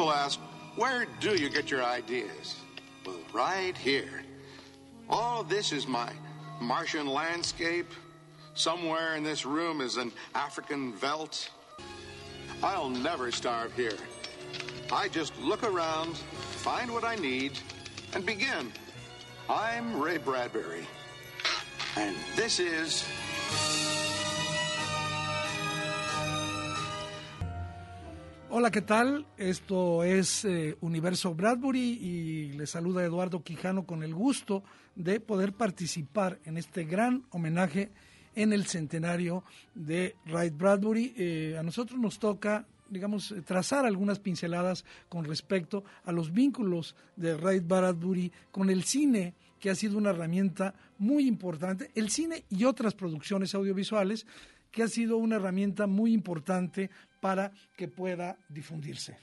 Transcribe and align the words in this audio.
People 0.00 0.14
ask, 0.14 0.40
where 0.76 1.04
do 1.20 1.36
you 1.36 1.50
get 1.50 1.70
your 1.70 1.84
ideas? 1.84 2.56
Well, 3.04 3.18
right 3.34 3.76
here. 3.76 4.22
All 5.10 5.42
this 5.42 5.72
is 5.72 5.86
my 5.86 6.10
Martian 6.58 7.06
landscape. 7.06 7.92
Somewhere 8.54 9.16
in 9.16 9.22
this 9.22 9.44
room 9.44 9.82
is 9.82 9.98
an 9.98 10.10
African 10.34 10.94
veldt. 10.94 11.50
I'll 12.62 12.88
never 12.88 13.30
starve 13.30 13.74
here. 13.76 13.98
I 14.90 15.08
just 15.08 15.38
look 15.38 15.64
around, 15.64 16.16
find 16.16 16.90
what 16.90 17.04
I 17.04 17.16
need, 17.16 17.58
and 18.14 18.24
begin. 18.24 18.72
I'm 19.50 20.00
Ray 20.00 20.16
Bradbury. 20.16 20.86
And 21.98 22.16
this 22.36 22.58
is. 22.58 23.04
Hola, 28.52 28.72
¿qué 28.72 28.82
tal? 28.82 29.26
Esto 29.36 30.02
es 30.02 30.44
eh, 30.44 30.76
Universo 30.80 31.36
Bradbury 31.36 31.78
y 31.80 32.52
le 32.54 32.66
saluda 32.66 33.04
Eduardo 33.04 33.44
Quijano 33.44 33.86
con 33.86 34.02
el 34.02 34.12
gusto 34.12 34.64
de 34.96 35.20
poder 35.20 35.52
participar 35.52 36.40
en 36.44 36.56
este 36.56 36.82
gran 36.82 37.24
homenaje 37.30 37.92
en 38.34 38.52
el 38.52 38.66
centenario 38.66 39.44
de 39.76 40.16
Wright 40.26 40.56
Bradbury. 40.56 41.14
Eh, 41.16 41.56
a 41.60 41.62
nosotros 41.62 42.00
nos 42.00 42.18
toca 42.18 42.66
digamos, 42.88 43.32
trazar 43.44 43.86
algunas 43.86 44.18
pinceladas 44.18 44.84
con 45.08 45.24
respecto 45.24 45.84
a 46.04 46.10
los 46.10 46.32
vínculos 46.32 46.96
de 47.14 47.36
Wright 47.36 47.64
Bradbury 47.64 48.32
con 48.50 48.68
el 48.68 48.82
cine, 48.82 49.34
que 49.60 49.70
ha 49.70 49.76
sido 49.76 49.96
una 49.96 50.10
herramienta 50.10 50.74
muy 50.98 51.28
importante, 51.28 51.92
el 51.94 52.10
cine 52.10 52.42
y 52.50 52.64
otras 52.64 52.94
producciones 52.94 53.54
audiovisuales, 53.54 54.26
que 54.70 54.82
ha 54.82 54.88
sido 54.88 55.16
una 55.16 55.36
herramienta 55.36 55.86
muy 55.86 56.12
importante 56.12 56.90
para 57.20 57.52
que 57.76 57.88
pueda 57.88 58.36
difundirse. 58.48 59.16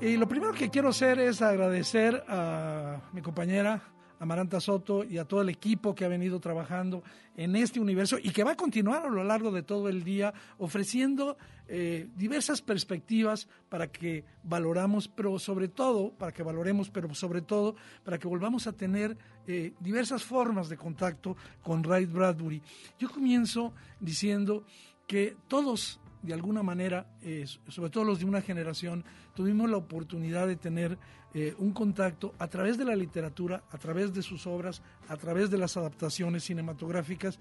Y 0.00 0.16
lo 0.16 0.28
primero 0.28 0.52
que 0.54 0.70
quiero 0.70 0.88
hacer 0.88 1.18
es 1.18 1.42
agradecer 1.42 2.24
a 2.28 3.00
mi 3.12 3.20
compañera 3.20 3.82
Amaranta 4.18 4.60
Soto 4.60 5.04
y 5.04 5.18
a 5.18 5.24
todo 5.24 5.42
el 5.42 5.48
equipo 5.48 5.94
que 5.94 6.04
ha 6.04 6.08
venido 6.08 6.40
trabajando 6.40 7.02
en 7.36 7.56
este 7.56 7.80
universo 7.80 8.18
y 8.22 8.30
que 8.30 8.44
va 8.44 8.52
a 8.52 8.56
continuar 8.56 9.06
a 9.06 9.10
lo 9.10 9.24
largo 9.24 9.50
de 9.52 9.62
todo 9.62 9.88
el 9.88 10.02
día 10.04 10.34
ofreciendo 10.58 11.36
eh, 11.68 12.08
diversas 12.16 12.62
perspectivas 12.62 13.48
para 13.68 13.88
que 13.88 14.24
valoramos, 14.42 15.08
pero 15.08 15.38
sobre 15.38 15.68
todo, 15.68 16.10
para 16.10 16.32
que 16.32 16.42
valoremos, 16.42 16.90
pero 16.90 17.14
sobre 17.14 17.42
todo, 17.42 17.76
para 18.04 18.18
que 18.18 18.26
volvamos 18.26 18.66
a 18.66 18.72
tener 18.72 19.16
eh, 19.46 19.74
diversas 19.78 20.24
formas 20.24 20.68
de 20.68 20.76
contacto 20.76 21.36
con 21.62 21.84
Ray 21.84 22.06
Bradbury. 22.06 22.62
Yo 22.98 23.10
comienzo 23.10 23.72
diciendo 24.00 24.64
que 25.06 25.36
todos 25.46 26.00
de 26.22 26.34
alguna 26.34 26.62
manera, 26.62 27.06
eh, 27.22 27.46
sobre 27.68 27.90
todo 27.90 28.04
los 28.04 28.18
de 28.18 28.24
una 28.24 28.40
generación, 28.40 29.04
tuvimos 29.34 29.70
la 29.70 29.76
oportunidad 29.76 30.46
de 30.46 30.56
tener 30.56 30.98
eh, 31.34 31.54
un 31.58 31.72
contacto 31.72 32.34
a 32.38 32.48
través 32.48 32.76
de 32.78 32.84
la 32.84 32.96
literatura, 32.96 33.62
a 33.70 33.78
través 33.78 34.12
de 34.12 34.22
sus 34.22 34.46
obras, 34.46 34.82
a 35.08 35.16
través 35.16 35.50
de 35.50 35.58
las 35.58 35.76
adaptaciones 35.76 36.44
cinematográficas, 36.44 37.38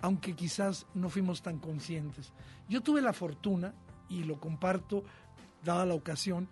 aunque 0.00 0.34
quizás 0.34 0.86
no 0.94 1.08
fuimos 1.08 1.42
tan 1.42 1.58
conscientes. 1.58 2.32
Yo 2.68 2.80
tuve 2.80 3.02
la 3.02 3.12
fortuna, 3.12 3.74
y 4.08 4.22
lo 4.22 4.38
comparto 4.38 5.04
dada 5.64 5.84
la 5.84 5.94
ocasión, 5.94 6.48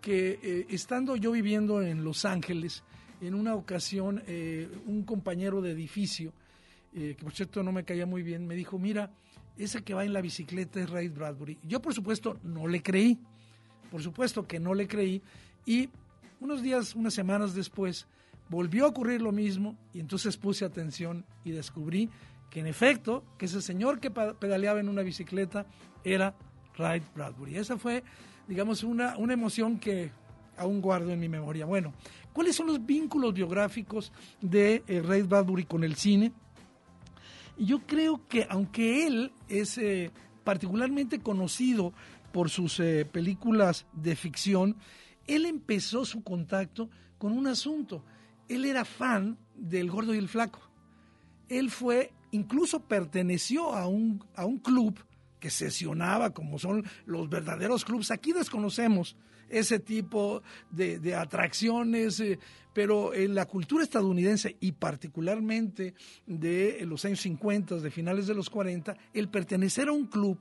que 0.00 0.38
eh, 0.42 0.66
estando 0.68 1.16
yo 1.16 1.32
viviendo 1.32 1.80
en 1.80 2.04
Los 2.04 2.24
Ángeles, 2.24 2.82
en 3.20 3.34
una 3.34 3.54
ocasión 3.56 4.22
un 4.86 5.02
compañero 5.02 5.60
de 5.60 5.72
edificio, 5.72 6.32
que 6.98 7.22
por 7.22 7.32
cierto 7.32 7.62
no 7.62 7.72
me 7.72 7.84
caía 7.84 8.06
muy 8.06 8.22
bien, 8.22 8.46
me 8.46 8.54
dijo, 8.54 8.78
mira, 8.78 9.10
ese 9.56 9.82
que 9.82 9.94
va 9.94 10.04
en 10.04 10.12
la 10.12 10.20
bicicleta 10.20 10.80
es 10.80 10.90
Ray 10.90 11.08
Bradbury. 11.08 11.58
Yo, 11.64 11.80
por 11.80 11.94
supuesto, 11.94 12.38
no 12.42 12.66
le 12.66 12.82
creí. 12.82 13.18
Por 13.90 14.02
supuesto 14.02 14.46
que 14.46 14.60
no 14.60 14.74
le 14.74 14.86
creí. 14.86 15.22
Y 15.66 15.88
unos 16.40 16.62
días, 16.62 16.94
unas 16.94 17.14
semanas 17.14 17.54
después, 17.54 18.06
volvió 18.48 18.84
a 18.84 18.88
ocurrir 18.88 19.20
lo 19.20 19.32
mismo 19.32 19.76
y 19.92 20.00
entonces 20.00 20.36
puse 20.36 20.64
atención 20.64 21.24
y 21.44 21.50
descubrí 21.50 22.08
que 22.50 22.60
en 22.60 22.66
efecto, 22.66 23.24
que 23.36 23.46
ese 23.46 23.60
señor 23.60 24.00
que 24.00 24.10
pedaleaba 24.10 24.80
en 24.80 24.88
una 24.88 25.02
bicicleta 25.02 25.66
era 26.04 26.34
Ray 26.76 27.02
Bradbury. 27.14 27.56
Esa 27.56 27.76
fue, 27.76 28.02
digamos, 28.46 28.84
una, 28.84 29.16
una 29.18 29.34
emoción 29.34 29.78
que 29.78 30.10
aún 30.56 30.80
guardo 30.80 31.10
en 31.10 31.20
mi 31.20 31.28
memoria. 31.28 31.66
Bueno, 31.66 31.92
¿cuáles 32.32 32.56
son 32.56 32.68
los 32.68 32.84
vínculos 32.84 33.34
biográficos 33.34 34.12
de 34.40 34.82
eh, 34.86 35.02
Ray 35.02 35.22
Bradbury 35.22 35.64
con 35.64 35.84
el 35.84 35.94
cine? 35.96 36.32
Yo 37.58 37.86
creo 37.86 38.26
que 38.28 38.46
aunque 38.48 39.06
él 39.06 39.32
es 39.48 39.78
eh, 39.78 40.10
particularmente 40.44 41.20
conocido 41.20 41.92
por 42.32 42.50
sus 42.50 42.78
eh, 42.80 43.04
películas 43.04 43.86
de 43.92 44.16
ficción, 44.16 44.76
él 45.26 45.46
empezó 45.46 46.04
su 46.04 46.22
contacto 46.22 46.88
con 47.18 47.32
un 47.32 47.46
asunto. 47.46 48.04
Él 48.48 48.64
era 48.64 48.84
fan 48.84 49.38
del 49.54 49.90
gordo 49.90 50.14
y 50.14 50.18
el 50.18 50.28
flaco. 50.28 50.60
Él 51.48 51.70
fue, 51.70 52.12
incluso 52.30 52.80
perteneció 52.80 53.74
a 53.74 53.86
un, 53.86 54.24
a 54.34 54.46
un 54.46 54.58
club 54.58 54.98
que 55.40 55.50
sesionaba 55.50 56.30
como 56.30 56.58
son 56.58 56.84
los 57.06 57.28
verdaderos 57.28 57.84
clubes. 57.84 58.10
Aquí 58.10 58.32
desconocemos 58.32 59.16
ese 59.48 59.78
tipo 59.78 60.42
de, 60.70 61.14
atracciones, 61.14 62.20
eh, 62.20 62.38
pero 62.72 63.14
en 63.14 63.34
la 63.34 63.46
cultura 63.46 63.82
estadounidense 63.82 64.56
y 64.60 64.72
particularmente 64.72 65.94
de 66.26 66.84
los 66.86 67.04
años 67.04 67.20
50, 67.20 67.76
de 67.76 67.90
finales 67.90 68.26
de 68.26 68.34
los 68.34 68.50
40, 68.50 68.96
el 69.12 69.28
pertenecer 69.28 69.88
a 69.88 69.92
un 69.92 70.06
club, 70.06 70.38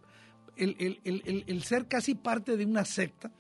el, 0.56 1.64
ser 1.64 1.88
casi 1.88 2.16
parte 2.16 2.58
de 2.58 2.66
una 2.66 2.86
secta, 2.86 3.32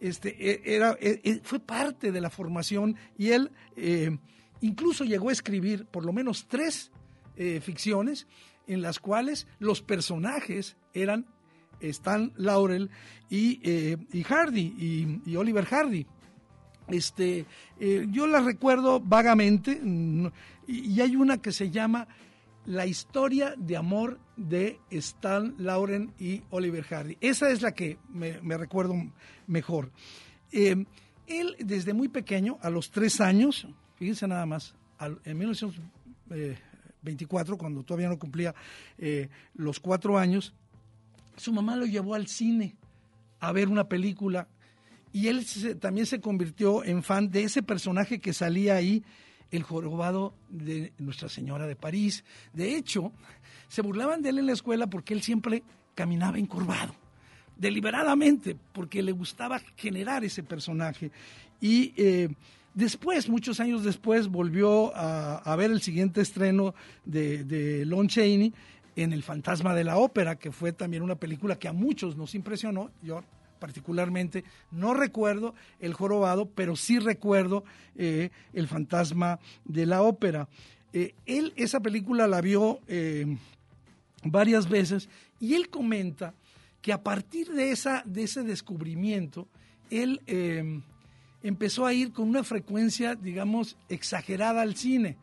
este, 0.00 0.36
e, 0.38 0.74
era, 0.74 0.96
e, 1.00 1.20
e, 1.22 1.40
fue 1.44 1.60
parte 1.60 2.10
de 2.10 2.20
la 2.20 2.30
formación 2.30 2.96
y 3.16 3.30
él 3.30 3.52
eh, 3.76 4.18
incluso 4.60 5.04
llegó 5.04 5.28
a 5.28 5.32
escribir 5.32 5.86
por 5.86 6.04
lo 6.04 6.12
menos 6.12 6.48
tres 6.48 6.90
eh, 7.36 7.60
ficciones 7.60 8.26
en 8.66 8.82
las 8.82 8.98
cuales 8.98 9.46
los 9.58 9.80
personajes 9.80 10.76
eran 10.92 11.26
Stan 11.82 12.32
Laurel 12.36 12.90
y, 13.32 13.60
eh, 13.64 13.96
Hardy, 14.24 15.20
y, 15.24 15.36
Oliver 15.36 15.64
Hardy. 15.64 16.06
Este, 16.88 17.46
eh, 17.80 18.06
yo 18.10 18.26
la 18.26 18.40
recuerdo 18.40 19.00
vagamente, 19.00 19.80
y, 20.66 21.00
hay 21.00 21.16
una 21.16 21.38
que 21.38 21.52
se 21.52 21.70
llama 21.70 22.06
La 22.66 22.84
historia 22.86 23.54
de 23.56 23.76
amor 23.76 24.20
de 24.36 24.78
Stan 24.90 25.54
Lauren 25.58 26.12
y 26.18 26.42
Oliver 26.50 26.84
Hardy. 26.84 27.16
Esa 27.20 27.50
es 27.50 27.62
la 27.62 27.72
que 27.72 27.98
me, 28.10 28.58
recuerdo 28.58 28.94
mejor. 29.46 29.90
Eh, 30.50 30.84
él 31.26 31.56
desde 31.58 31.94
muy 31.94 32.08
pequeño, 32.08 32.58
a 32.60 32.68
los 32.68 32.90
tres 32.90 33.20
años, 33.20 33.66
fíjense 33.96 34.28
nada 34.28 34.44
más, 34.44 34.74
en 35.24 35.38
1924, 35.38 37.56
cuando 37.56 37.82
todavía 37.82 38.08
no 38.08 38.18
cumplía 38.18 38.54
los 39.54 39.80
cuatro 39.80 40.18
años, 40.18 40.54
su 41.42 41.52
mamá 41.52 41.74
lo 41.74 41.86
llevó 41.86 42.14
al 42.14 42.28
cine 42.28 42.76
a 43.40 43.50
ver 43.50 43.68
una 43.68 43.88
película 43.88 44.46
y 45.12 45.26
él 45.26 45.44
también 45.80 46.06
se 46.06 46.20
convirtió 46.20 46.84
en 46.84 47.02
fan 47.02 47.32
de 47.32 47.42
ese 47.42 47.64
personaje 47.64 48.20
que 48.20 48.32
salía 48.32 48.76
ahí, 48.76 49.02
el 49.50 49.64
jorobado 49.64 50.34
de 50.48 50.92
Nuestra 50.98 51.28
Señora 51.28 51.66
de 51.66 51.74
París. 51.74 52.24
De 52.52 52.76
hecho, 52.76 53.10
se 53.66 53.82
burlaban 53.82 54.22
de 54.22 54.28
él 54.28 54.38
en 54.38 54.46
la 54.46 54.52
escuela 54.52 54.86
porque 54.86 55.14
él 55.14 55.22
siempre 55.22 55.64
caminaba 55.96 56.38
encorvado, 56.38 56.94
deliberadamente, 57.56 58.56
porque 58.72 59.02
le 59.02 59.10
gustaba 59.10 59.60
generar 59.76 60.24
ese 60.24 60.44
personaje. 60.44 61.10
Y 61.60 61.92
eh, 61.96 62.28
después, 62.72 63.28
muchos 63.28 63.58
años 63.58 63.82
después, 63.82 64.28
volvió 64.28 64.92
a, 64.94 65.56
ver 65.56 65.72
el 65.72 65.82
siguiente 65.82 66.20
estreno 66.20 66.72
de, 67.04 67.42
de 67.42 67.84
Lon 67.84 68.06
Chaney 68.06 68.54
en 68.96 69.12
El 69.12 69.22
Fantasma 69.22 69.74
de 69.74 69.84
la 69.84 69.96
Ópera, 69.96 70.36
que 70.36 70.52
fue 70.52 70.72
también 70.72 71.02
una 71.02 71.16
película 71.16 71.58
que 71.58 71.68
a 71.68 71.72
muchos 71.72 72.16
nos 72.16 72.34
impresionó. 72.34 72.90
Yo 73.02 73.22
particularmente 73.58 74.44
no 74.72 74.92
recuerdo 74.92 75.54
El 75.78 75.94
Jorobado, 75.94 76.46
pero 76.46 76.74
sí 76.74 76.98
recuerdo 76.98 77.64
eh, 77.96 78.30
El 78.52 78.66
Fantasma 78.66 79.38
de 79.64 79.86
la 79.86 80.02
Ópera. 80.02 80.48
Eh, 80.92 81.14
él 81.26 81.52
esa 81.56 81.80
película 81.80 82.26
la 82.26 82.40
vio 82.40 82.80
eh, 82.88 83.38
varias 84.24 84.68
veces 84.68 85.08
y 85.38 85.54
él 85.54 85.70
comenta 85.70 86.34
que 86.80 86.92
a 86.92 87.02
partir 87.02 87.52
de, 87.52 87.70
esa, 87.70 88.02
de 88.04 88.24
ese 88.24 88.42
descubrimiento, 88.42 89.46
él 89.88 90.20
empezó 91.44 91.86
a 91.86 91.94
ir 91.94 92.12
con 92.12 92.28
una 92.28 92.42
frecuencia, 92.42 93.14
digamos, 93.14 93.76
exagerada 93.88 94.62
al 94.62 94.74
cine 94.74 95.16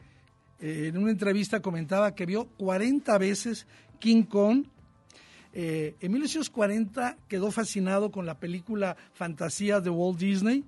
eh, 0.61 0.87
en 0.87 0.97
una 0.97 1.11
entrevista 1.11 1.61
comentaba 1.61 2.15
que 2.15 2.25
vio 2.25 2.45
40 2.57 3.17
veces 3.17 3.67
King 3.99 4.23
Kong, 4.23 4.65
Eh, 5.51 5.95
en 5.99 6.11
1940 6.11 7.17
quedó 7.27 7.49
fascinado 7.49 8.11
con 8.11 8.27
la 8.27 8.39
película 8.39 8.95
Fantasía 9.13 9.81
de 9.81 9.89
Walt 9.89 10.19
Disney 10.19 10.63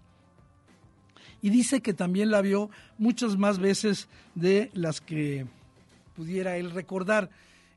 y 1.41 1.51
dice 1.51 1.81
que 1.81 1.93
también 1.93 2.31
la 2.31 2.41
vio 2.41 2.71
muchas 2.97 3.37
más 3.37 3.59
veces 3.59 4.09
de 4.33 4.71
las 4.73 4.99
que 4.99 5.45
pudiera 6.15 6.57
él 6.57 6.71
recordar. 6.71 7.29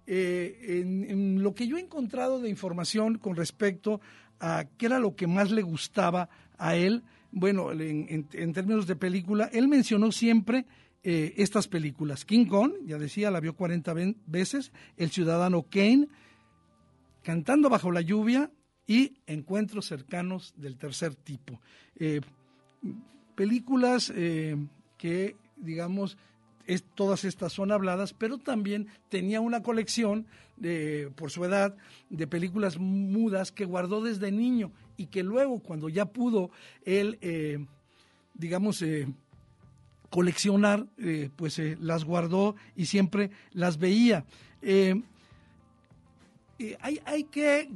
Eh, 0.07 0.83
en, 1.09 1.43
lo 1.43 1.55
que 1.55 1.67
yo 1.67 1.77
he 1.77 1.81
encontrado 1.81 2.41
de 2.41 2.51
información 2.51 3.19
con 3.19 3.37
respecto 3.37 4.01
a 4.41 4.65
qué 4.77 4.87
era 4.87 4.99
lo 4.99 5.15
que 5.15 5.27
más 5.27 5.51
le 5.51 5.63
gustaba 5.63 6.29
a 6.59 6.77
él, 6.77 7.03
bueno, 7.33 7.73
en, 7.73 8.53
términos 8.53 8.87
de 8.87 8.97
película, 8.97 9.51
él 9.53 9.67
mencionó 9.67 10.13
siempre 10.13 10.67
eh, 11.05 11.35
estas 11.37 11.69
películas. 11.69 12.25
King 12.25 12.47
Kong, 12.47 12.73
ya 12.85 12.99
decía, 12.99 13.31
la 13.31 13.41
vio 13.41 13.55
40 13.55 13.95
veces, 14.27 14.73
El 14.97 15.11
Ciudadano 15.11 15.65
Kane, 15.71 16.09
Cantando 17.23 17.71
bajo 17.71 17.91
la 17.91 18.03
lluvia 18.03 18.51
y 18.87 19.17
Encuentros 19.27 19.87
cercanos 19.87 20.53
del 20.57 20.77
tercer 20.77 21.15
tipo. 21.15 21.61
Eh, 21.97 22.21
películas 23.35 24.13
que, 24.99 25.37
digamos, 25.57 26.19
todas 26.95 27.25
estas 27.25 27.53
son 27.53 27.73
habladas, 27.73 28.13
pero 28.13 28.39
también 28.39 28.89
tenía 29.09 29.41
una 29.41 29.63
colección, 29.63 30.27
de, 30.57 31.11
por 31.17 31.31
su 31.31 31.45
edad, 31.45 31.77
de 32.11 32.27
películas 32.27 32.79
mudas 32.79 33.53
que 33.53 33.65
guardó 33.65 34.03
desde 34.03 34.31
niño 34.31 34.73
y 34.97 35.07
que 35.07 35.23
luego, 35.23 35.61
cuando 35.61 35.89
ya 35.89 36.07
pudo 36.07 36.51
él, 36.85 37.19
eh, 37.21 37.65
digamos, 38.35 38.83
eh, 38.83 39.09
coleccionar, 40.15 40.87
eh, 40.99 41.29
pues 41.35 41.61
las 41.81 42.05
guardó 42.05 42.55
y 42.77 42.87
siempre 42.87 43.33
las 43.51 43.79
veía. 43.79 44.25
Hay, 44.63 45.03
hay, 47.05 47.25
que 47.25 47.69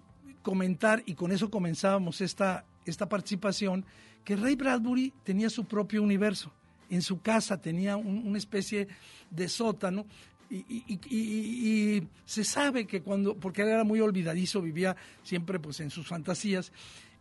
comentar, 0.42 1.02
y 1.04 1.14
con 1.14 1.32
eso 1.32 1.50
comenzábamos 1.50 2.20
esta, 2.20 2.64
esta 2.86 3.08
participación, 3.08 3.84
que 4.24 4.36
Ray 4.36 4.54
Bradbury 4.54 5.12
tenía 5.24 5.50
su 5.50 5.64
propio 5.64 6.00
universo 6.00 6.52
en 6.90 7.02
su 7.02 7.20
casa 7.20 7.60
tenía 7.60 7.96
una 7.96 8.38
especie 8.38 8.88
de 9.30 9.48
sótano 9.48 10.06
y, 10.50 12.02
se 12.24 12.44
sabe 12.44 12.86
que 12.86 13.02
cuando, 13.02 13.36
porque 13.36 13.62
él 13.62 13.68
era 13.68 13.84
muy 13.84 14.00
olvidadizo, 14.00 14.62
vivía 14.62 14.96
siempre 15.22 15.58
pues 15.58 15.80
en 15.80 15.90
sus 15.90 16.06
fantasías, 16.06 16.72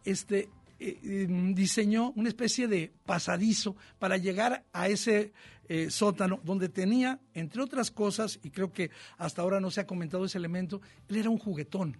este, 0.05 0.49
eh, 0.79 1.00
em, 1.03 1.53
diseñó 1.53 2.12
una 2.15 2.29
especie 2.29 2.68
de 2.68 2.91
pasadizo 3.06 3.75
para 4.00 4.18
llegar 4.18 4.65
a 4.74 4.88
ese 4.88 5.33
eh, 5.69 5.89
sótano 5.89 6.39
donde 6.44 6.69
tenía, 6.69 7.19
entre 7.33 7.62
otras 7.62 7.91
cosas, 7.91 8.39
y 8.44 8.51
creo 8.51 8.71
que 8.71 8.91
hasta 9.18 9.41
ahora 9.41 9.59
no 9.59 9.71
se 9.71 9.81
ha 9.81 9.88
comentado 9.88 10.25
ese 10.25 10.38
elemento, 10.38 10.81
él 11.09 11.18
era 11.18 11.29
un 11.29 11.38
juguetón. 11.38 11.97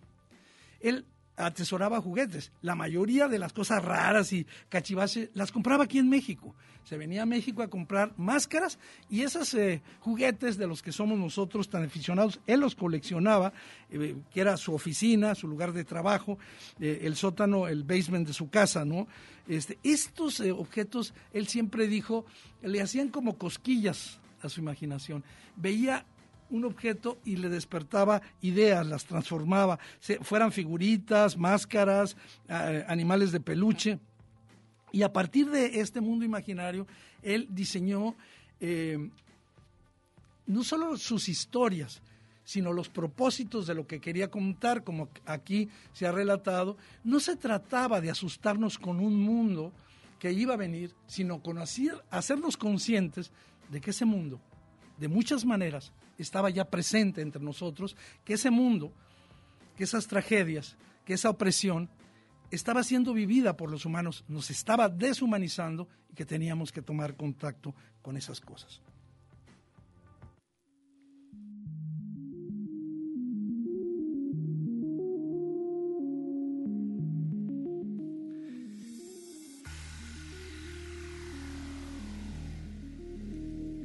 Él 0.80 1.06
atesoraba 1.38 2.02
juguetes. 2.02 2.52
La 2.62 2.76
mayoría 2.76 3.28
de 3.28 3.40
las 3.40 3.54
cosas 3.54 3.84
raras 3.84 4.34
y 4.34 4.46
cachivaches 4.70 5.30
las 5.34 5.52
compraba 5.52 5.86
aquí 5.86 6.00
en 6.00 6.10
México. 6.10 6.56
Se 6.84 6.98
venía 6.98 7.24
a 7.24 7.26
México 7.26 7.62
a 7.62 7.70
comprar 7.70 8.14
máscaras 8.18 8.80
y 9.10 9.22
esos 9.22 9.54
eh, 9.54 9.82
juguetes 10.00 10.58
de 10.58 10.68
los 10.68 10.82
que 10.82 10.92
somos 10.92 11.20
nosotros 11.20 11.70
tan 11.70 11.84
aficionados, 11.84 12.40
él 12.48 12.62
los 12.62 12.76
coleccionaba, 12.76 13.54
eh, 13.90 14.16
que 14.34 14.42
era 14.42 14.58
su 14.58 14.74
oficina, 14.74 15.36
su 15.36 15.48
lugar 15.48 15.74
de 15.74 15.84
trabajo, 15.84 16.40
eh, 16.80 17.02
el 17.04 17.16
sótano, 17.16 17.68
el 17.68 17.84
basement 17.84 18.28
de 18.28 18.34
su 18.34 18.50
casa, 18.50 18.84
¿no? 18.84 19.08
Este, 19.48 19.78
estos 19.84 20.40
objetos, 20.40 21.14
él 21.34 21.48
siempre 21.48 21.88
dijo, 21.88 22.26
le 22.62 22.82
hacían 22.82 23.10
como 23.10 23.38
cosquillas 23.38 24.20
a 24.42 24.50
su 24.50 24.60
imaginación. 24.60 25.24
Veía 25.56 26.06
un 26.50 26.66
objeto 26.66 27.18
y 27.26 27.38
le 27.38 27.50
despertaba 27.50 28.22
ideas, 28.42 28.86
las 28.86 29.06
transformaba, 29.06 29.80
fueran 30.22 30.52
figuritas, 30.52 31.38
máscaras, 31.38 32.16
animales 32.88 33.32
de 33.32 33.40
peluche. 33.40 34.00
Y 34.92 35.04
a 35.04 35.12
partir 35.12 35.50
de 35.50 35.80
este 35.80 36.02
mundo 36.02 36.26
imaginario, 36.26 36.88
él 37.22 37.48
diseñó 37.50 38.16
eh, 38.60 39.10
no 40.46 40.64
solo 40.64 40.98
sus 40.98 41.28
historias, 41.30 42.02
sino 42.44 42.72
los 42.72 42.88
propósitos 42.88 43.68
de 43.68 43.76
lo 43.76 43.86
que 43.86 44.00
quería 44.00 44.32
contar, 44.32 44.84
como 44.86 45.10
aquí 45.26 45.68
se 45.92 46.08
ha 46.08 46.14
relatado. 46.14 46.78
No 47.04 47.20
se 47.20 47.36
trataba 47.36 48.00
de 48.00 48.10
asustarnos 48.10 48.78
con 48.78 49.02
un 49.02 49.22
mundo 49.22 49.74
que 50.18 50.32
iba 50.32 50.54
a 50.54 50.58
venir, 50.58 50.96
sino 51.08 51.42
con 51.42 51.58
hacernos 51.60 52.56
conscientes 52.56 53.32
de 53.70 53.82
que 53.82 53.92
ese 53.92 54.06
mundo, 54.06 54.40
de 54.98 55.10
muchas 55.10 55.44
maneras, 55.44 55.92
estaba 56.18 56.50
ya 56.50 56.66
presente 56.66 57.22
entre 57.22 57.42
nosotros, 57.42 57.96
que 58.24 58.34
ese 58.34 58.50
mundo, 58.50 58.92
que 59.76 59.84
esas 59.84 60.08
tragedias, 60.08 60.78
que 61.06 61.14
esa 61.14 61.30
opresión 61.30 61.90
estaba 62.52 62.84
siendo 62.84 63.14
vivida 63.14 63.58
por 63.58 63.72
los 63.72 63.86
humanos, 63.86 64.24
nos 64.28 64.50
estaba 64.50 64.90
deshumanizando 64.90 65.88
y 66.10 66.16
que 66.16 66.26
teníamos 66.26 66.72
que 66.72 66.82
tomar 66.82 67.16
contacto 67.16 67.76
con 68.02 68.18
esas 68.18 68.40
cosas. 68.40 68.82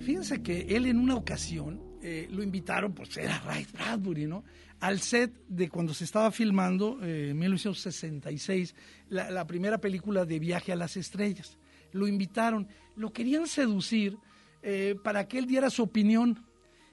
Fíjense 0.00 0.42
que 0.42 0.62
él 0.76 0.86
en 0.86 0.98
una 0.98 1.14
ocasión 1.14 1.91
eh, 2.04 2.26
lo 2.32 2.42
invitaron, 2.42 2.92
pues 2.92 3.16
era 3.16 3.38
Ray 3.38 3.64
Bradbury, 3.72 4.26
¿no? 4.26 4.42
Al 4.80 4.98
set 4.98 5.32
de 5.46 5.68
cuando 5.68 5.94
se 5.94 6.02
estaba 6.02 6.32
filmando 6.32 6.98
eh, 7.00 7.28
en 7.30 7.38
1966 7.38 8.74
la, 9.08 9.46
primera 9.46 9.78
película 9.78 10.24
de 10.24 10.40
Viaje 10.40 10.72
a 10.72 10.76
las 10.76 10.96
Estrellas. 10.96 11.56
Lo 11.92 12.08
invitaron, 12.08 12.66
lo 12.96 13.12
querían 13.12 13.46
seducir 13.46 14.18
eh, 14.64 14.96
para 15.04 15.28
que 15.28 15.38
él 15.38 15.46
diera 15.46 15.70
su 15.70 15.84
opinión. 15.84 16.44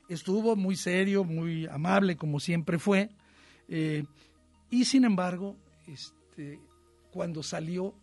Estuvo 0.09 0.55
muy 0.55 0.75
serio, 0.75 1.23
muy 1.23 1.65
amable, 1.65 2.15
como 2.15 2.39
siempre 2.39 2.77
fue. 2.77 3.09
y 3.67 4.85
sin 4.85 5.05
embargo, 5.05 5.55
este, 5.87 6.59
cuando 7.11 7.41
salió, 7.43 7.95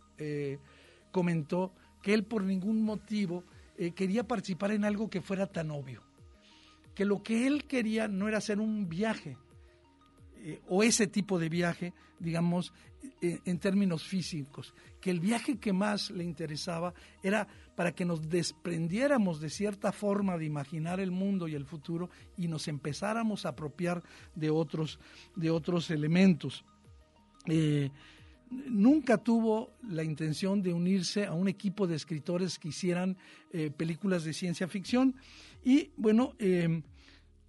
comentó 1.11 1.73
que 2.03 2.15
él 2.15 2.25
por 2.25 2.45
ningún 2.45 2.83
motivo 2.83 3.45
quería 3.97 4.25
participar 4.25 4.71
en 4.71 4.85
algo 4.85 5.11
que 5.11 5.21
fuera 5.21 5.49
tan 5.49 5.73
obvio 5.73 6.06
que 6.97 7.05
lo 7.05 7.23
que 7.23 7.47
él 7.47 7.65
quería 7.65 8.09
no 8.09 8.27
era 8.27 8.39
hacer 8.39 8.59
un 8.59 8.89
viaje, 8.89 9.37
eh, 10.41 10.61
o 10.69 10.83
ese 10.83 11.07
tipo 11.07 11.39
de 11.39 11.51
viaje, 11.51 11.93
digamos, 12.19 12.73
eh, 13.21 13.39
en 13.45 13.59
términos 13.59 14.03
físicos, 14.03 14.73
que 14.99 15.11
el 15.11 15.21
viaje 15.21 15.59
que 15.59 15.75
más 15.75 16.11
le 16.11 16.25
interesaba 16.25 16.95
era 17.23 17.47
para 17.77 17.93
que 17.93 18.07
nos 18.07 18.27
desprendiéramos 18.31 19.41
de 19.41 19.51
cierta 19.51 19.93
forma 19.93 20.39
de 20.39 20.47
imaginar 20.47 20.99
el 20.99 21.11
mundo 21.11 21.49
y 21.49 21.55
el 21.55 21.67
futuro 21.67 22.09
y 22.39 22.49
nos 22.49 22.67
empezáramos 22.67 23.45
a 23.45 23.51
apropiar 23.51 24.03
de 24.35 24.49
otros, 24.49 24.99
de 25.35 25.51
otros 25.51 25.91
elementos. 25.91 26.65
Eh, 27.47 27.91
nunca 28.49 29.19
tuvo 29.19 29.73
la 29.87 30.03
intención 30.03 30.63
de 30.63 30.73
unirse 30.73 31.27
a 31.27 31.35
un 31.35 31.49
equipo 31.49 31.87
de 31.87 31.97
escritores 31.97 32.59
que 32.59 32.69
hicieran 32.69 33.19
películas 33.77 34.23
de 34.23 34.33
ciencia 34.33 34.69
ficción 34.69 35.17
y 35.67 35.91
bueno, 35.97 36.37
em, 36.39 36.85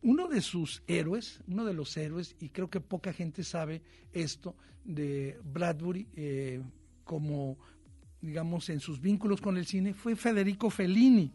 uno 0.02 0.28
de 0.28 0.42
sus 0.42 0.82
héroes, 0.88 1.40
uno 1.48 1.66
de 1.66 1.76
los 1.76 1.96
héroes, 1.98 2.36
y 2.40 2.50
creo 2.50 2.68
que 2.68 2.82
poca 2.82 3.14
gente 3.14 3.44
sabe 3.44 3.84
esto 4.12 4.56
de 4.84 5.40
Bradbury, 5.44 6.08
eh, 6.16 6.64
como 7.04 7.60
digamos 8.20 8.70
en 8.70 8.80
sus 8.80 9.00
vínculos 9.00 9.40
con 9.40 9.56
el 9.56 9.68
cine, 9.68 9.94
fue 9.94 10.16
Federico 10.16 10.72
Fellini. 10.72 11.32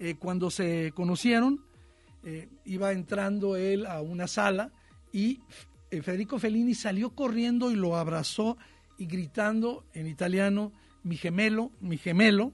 Eh, 0.00 0.16
cuando 0.18 0.50
se 0.50 0.90
conocieron, 0.92 1.64
eh, 2.24 2.48
iba 2.64 2.90
entrando 2.90 3.54
él 3.54 3.86
a 3.86 4.00
una 4.00 4.26
sala 4.26 4.72
y 5.12 5.38
Federico 5.88 6.40
Fellini 6.40 6.74
salió 6.74 7.10
corriendo 7.10 7.70
y 7.70 7.76
lo 7.76 7.96
abrazó 7.96 8.58
y 8.98 9.06
gritando 9.06 9.84
en 9.94 10.08
italiano, 10.08 10.72
mi 11.04 11.16
gemelo, 11.16 11.70
mi 11.80 11.96
gemelo, 11.96 12.52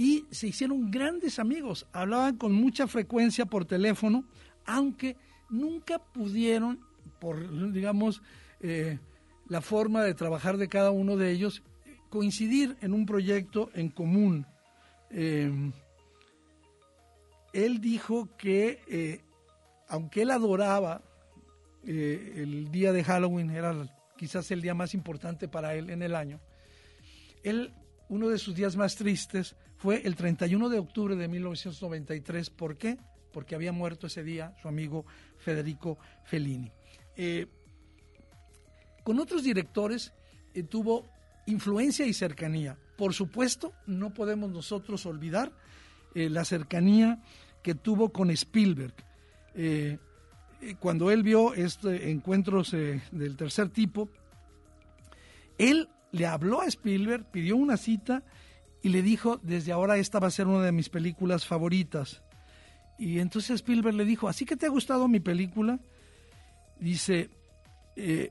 y 0.00 0.24
se 0.30 0.46
hicieron 0.46 0.90
grandes 0.90 1.38
amigos. 1.38 1.86
Hablaban 1.92 2.38
con 2.38 2.54
mucha 2.54 2.86
frecuencia 2.86 3.44
por 3.44 3.66
teléfono, 3.66 4.24
aunque 4.64 5.18
nunca 5.50 5.98
pudieron, 5.98 6.80
por, 7.18 7.70
digamos, 7.70 8.22
eh, 8.62 8.98
la 9.46 9.60
forma 9.60 10.02
de 10.02 10.14
trabajar 10.14 10.56
de 10.56 10.68
cada 10.68 10.90
uno 10.90 11.18
de 11.18 11.30
ellos, 11.30 11.62
coincidir 12.08 12.78
en 12.80 12.94
un 12.94 13.04
proyecto 13.04 13.68
en 13.74 13.90
común. 13.90 14.46
Em, 15.10 15.70
él 17.52 17.82
dijo 17.82 18.34
que, 18.38 18.80
eh, 18.88 19.20
aunque 19.86 20.22
él 20.22 20.30
adoraba 20.30 21.02
eh, 21.84 22.36
el 22.36 22.70
día 22.70 22.94
de 22.94 23.04
Halloween, 23.04 23.50
era 23.50 23.74
quizás 24.16 24.50
el 24.50 24.62
día 24.62 24.72
más 24.72 24.94
importante 24.94 25.46
para 25.46 25.74
él 25.74 25.90
en 25.90 26.00
el 26.00 26.14
año, 26.14 26.40
él, 27.42 27.74
uno 28.08 28.30
de 28.30 28.38
sus 28.38 28.54
días 28.54 28.76
más 28.76 28.96
tristes 28.96 29.56
fue 29.80 30.02
el 30.04 30.14
31 30.14 30.68
de 30.68 30.78
octubre 30.78 31.16
de 31.16 31.26
1993. 31.26 32.50
¿Por 32.50 32.76
qué? 32.76 32.98
Porque 33.32 33.54
había 33.54 33.72
muerto 33.72 34.08
ese 34.08 34.22
día 34.22 34.54
su 34.60 34.68
amigo 34.68 35.06
Federico 35.38 35.98
Fellini. 36.24 36.70
Eh, 37.16 37.46
con 39.02 39.18
otros 39.18 39.42
directores 39.42 40.12
eh, 40.52 40.64
tuvo 40.64 41.08
influencia 41.46 42.04
y 42.04 42.12
cercanía. 42.12 42.76
Por 42.98 43.14
supuesto, 43.14 43.72
no 43.86 44.12
podemos 44.12 44.50
nosotros 44.50 45.06
olvidar 45.06 45.50
eh, 46.14 46.28
la 46.28 46.44
cercanía 46.44 47.22
que 47.62 47.74
tuvo 47.74 48.10
con 48.10 48.30
Spielberg. 48.30 48.94
cuando 50.78 51.10
él 51.10 51.22
vio 51.22 51.54
estos 51.54 51.94
encuentros 51.94 52.72
del 52.72 53.36
tercer 53.36 53.70
tipo, 53.70 54.10
él 55.56 55.88
le 56.12 56.26
habló 56.26 56.60
a 56.60 56.66
Spielberg, 56.66 57.24
pidió 57.30 57.56
una 57.56 57.78
cita 57.78 58.22
y 58.82 58.88
le 58.88 59.02
dijo, 59.02 59.38
desde 59.42 59.72
ahora 59.72 59.98
esta 59.98 60.18
va 60.18 60.28
a 60.28 60.30
ser 60.30 60.46
una 60.46 60.64
de 60.64 60.72
mis 60.72 60.88
películas 60.88 61.46
favoritas. 61.46 62.22
Y 62.98 63.18
entonces 63.18 63.56
Spielberg 63.56 63.94
le 63.94 64.04
dijo, 64.04 64.28
¿así 64.28 64.44
que 64.44 64.56
te 64.56 64.66
ha 64.66 64.70
gustado 64.70 65.08
mi 65.08 65.20
película? 65.20 65.78
Dice, 66.78 67.30
eh, 67.96 68.30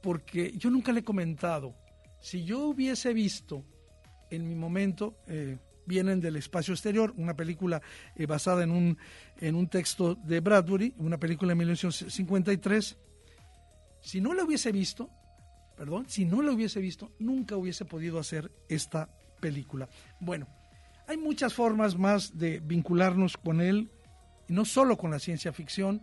porque 0.00 0.52
yo 0.56 0.70
nunca 0.70 0.92
le 0.92 1.00
he 1.00 1.04
comentado, 1.04 1.74
si 2.20 2.44
yo 2.44 2.60
hubiese 2.66 3.12
visto 3.12 3.64
en 4.30 4.48
mi 4.48 4.54
momento, 4.54 5.16
eh, 5.26 5.58
vienen 5.86 6.20
del 6.20 6.36
espacio 6.36 6.74
exterior, 6.74 7.14
una 7.16 7.34
película 7.34 7.80
eh, 8.14 8.26
basada 8.26 8.64
en 8.64 8.70
un, 8.70 8.98
en 9.40 9.54
un 9.54 9.68
texto 9.68 10.16
de 10.16 10.40
Bradbury, 10.40 10.94
una 10.98 11.18
película 11.18 11.50
de 11.50 11.56
1953, 11.56 12.96
si 14.00 14.20
no 14.20 14.34
la 14.34 14.44
hubiese 14.44 14.72
visto, 14.72 15.10
perdón, 15.76 16.06
si 16.08 16.24
no 16.24 16.42
la 16.42 16.52
hubiese 16.52 16.80
visto, 16.80 17.12
nunca 17.18 17.56
hubiese 17.56 17.84
podido 17.84 18.18
hacer 18.18 18.50
esta 18.68 19.08
película. 19.40 19.88
Bueno, 20.20 20.46
hay 21.06 21.16
muchas 21.16 21.54
formas 21.54 21.96
más 21.96 22.36
de 22.36 22.60
vincularnos 22.60 23.36
con 23.36 23.60
él, 23.60 23.88
no 24.48 24.64
solo 24.64 24.96
con 24.96 25.10
la 25.10 25.18
ciencia 25.18 25.52
ficción, 25.52 26.02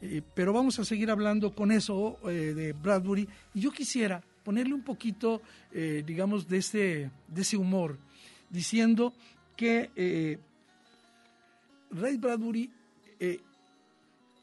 eh, 0.00 0.22
pero 0.34 0.52
vamos 0.52 0.78
a 0.78 0.84
seguir 0.84 1.10
hablando 1.10 1.54
con 1.54 1.72
eso 1.72 2.18
eh, 2.28 2.54
de 2.54 2.72
Bradbury. 2.72 3.28
Y 3.54 3.60
yo 3.60 3.72
quisiera 3.72 4.22
ponerle 4.44 4.74
un 4.74 4.82
poquito, 4.82 5.42
eh, 5.72 6.04
digamos, 6.06 6.46
de 6.48 6.58
ese, 6.58 7.10
de 7.26 7.42
ese 7.42 7.56
humor, 7.56 7.98
diciendo 8.48 9.12
que 9.56 10.38
Ray 11.90 12.16
Bradbury 12.16 12.70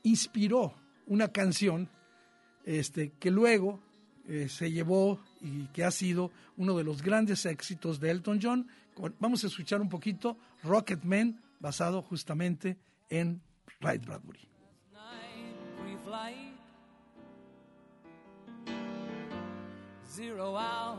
inspiró 0.04 0.74
una 1.08 1.30
canción 1.30 1.88
este, 2.66 3.14
que 3.18 3.32
luego 3.32 3.80
se 4.50 4.72
llevó 4.72 5.22
y 5.46 5.68
que 5.68 5.84
ha 5.84 5.92
sido 5.92 6.32
uno 6.58 6.76
de 6.76 6.84
los 6.84 7.02
grandes 7.02 7.46
éxitos 7.46 8.00
de 8.00 8.10
Elton 8.10 8.40
John. 8.42 8.68
Vamos 9.20 9.44
a 9.44 9.48
escuchar 9.48 9.82
un 9.82 9.90
poquito 9.90 10.38
Rocket 10.64 11.04
Man, 11.04 11.42
basado 11.60 12.02
justamente 12.02 12.78
en 13.10 13.42
Ray 13.80 14.00
Bradbury. 14.00 14.48
Zero 20.08 20.56
hour, 20.56 20.98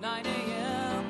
9 0.00 0.26
a.m. 0.26 1.04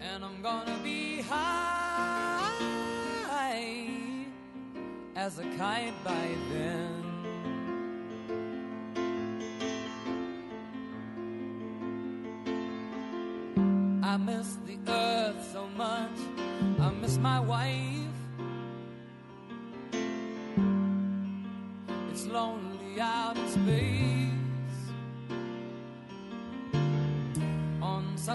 And 0.00 0.24
I'm 0.24 0.42
gonna 0.42 0.76
be 0.82 1.22
high 1.22 1.84
as 5.14 5.38
a 5.38 5.44
kite 5.56 5.94
by 6.04 6.28
then. 6.50 7.13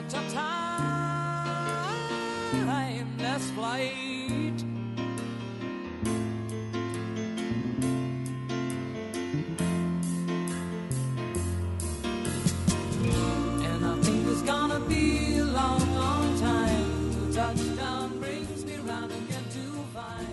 such 0.07 0.13
a 0.13 0.23
timeless 2.53 3.51
flight. 3.51 4.63
And 13.61 13.85
I 13.85 13.87
think 14.01 14.27
it's 14.27 14.41
gonna 14.43 14.79
be 14.81 15.37
a 15.37 15.43
long, 15.43 15.95
long 15.95 16.39
time 16.39 17.11
till 17.11 17.33
touchdown 17.33 18.19
brings 18.19 18.63
me 18.65 18.77
round 18.77 19.11
again 19.11 19.43
to 19.51 19.83
find. 19.93 20.27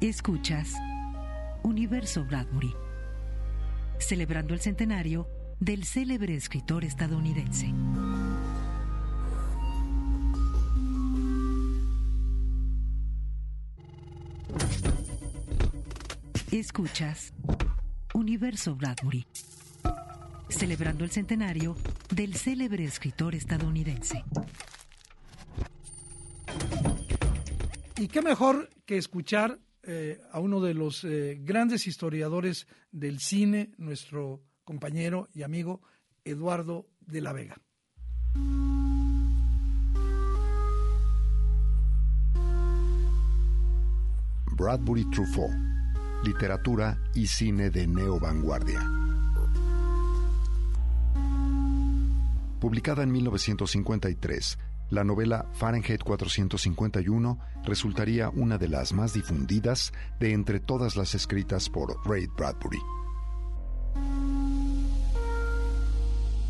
Escuchas 0.00 0.72
Universo 1.64 2.24
Bradbury. 2.24 2.91
Celebrando 4.02 4.54
el 4.54 4.60
centenario 4.60 5.28
del 5.60 5.84
célebre 5.84 6.34
escritor 6.34 6.84
estadounidense. 6.84 7.72
Escuchas 16.50 17.32
Universo 18.12 18.74
Bradbury, 18.74 19.26
celebrando 20.48 21.04
el 21.04 21.10
centenario 21.10 21.76
del 22.14 22.34
célebre 22.34 22.84
escritor 22.84 23.34
estadounidense. 23.34 24.24
¿Y 27.96 28.08
qué 28.08 28.20
mejor 28.20 28.68
que 28.84 28.98
escuchar 28.98 29.58
eh, 29.84 30.20
a 30.30 30.38
uno 30.40 30.60
de 30.60 30.74
los 30.74 31.04
eh, 31.04 31.38
grandes 31.42 31.86
historiadores 31.86 32.66
del 32.90 33.18
cine, 33.18 33.72
nuestro 33.78 34.42
compañero 34.64 35.28
y 35.34 35.42
amigo 35.42 35.82
Eduardo 36.24 36.86
de 37.00 37.20
la 37.20 37.32
Vega. 37.32 37.60
Bradbury 44.56 45.10
Truffaut, 45.10 45.50
literatura 46.24 46.96
y 47.14 47.26
cine 47.26 47.70
de 47.70 47.86
neovanguardia. 47.86 48.80
Publicada 52.60 53.02
en 53.02 53.10
1953, 53.10 54.58
la 54.92 55.04
novela 55.04 55.46
Fahrenheit 55.54 56.02
451 56.02 57.38
resultaría 57.64 58.28
una 58.28 58.58
de 58.58 58.68
las 58.68 58.92
más 58.92 59.14
difundidas 59.14 59.90
de 60.20 60.34
entre 60.34 60.60
todas 60.60 60.96
las 60.96 61.14
escritas 61.14 61.70
por 61.70 61.96
Ray 62.06 62.26
Bradbury. 62.36 62.78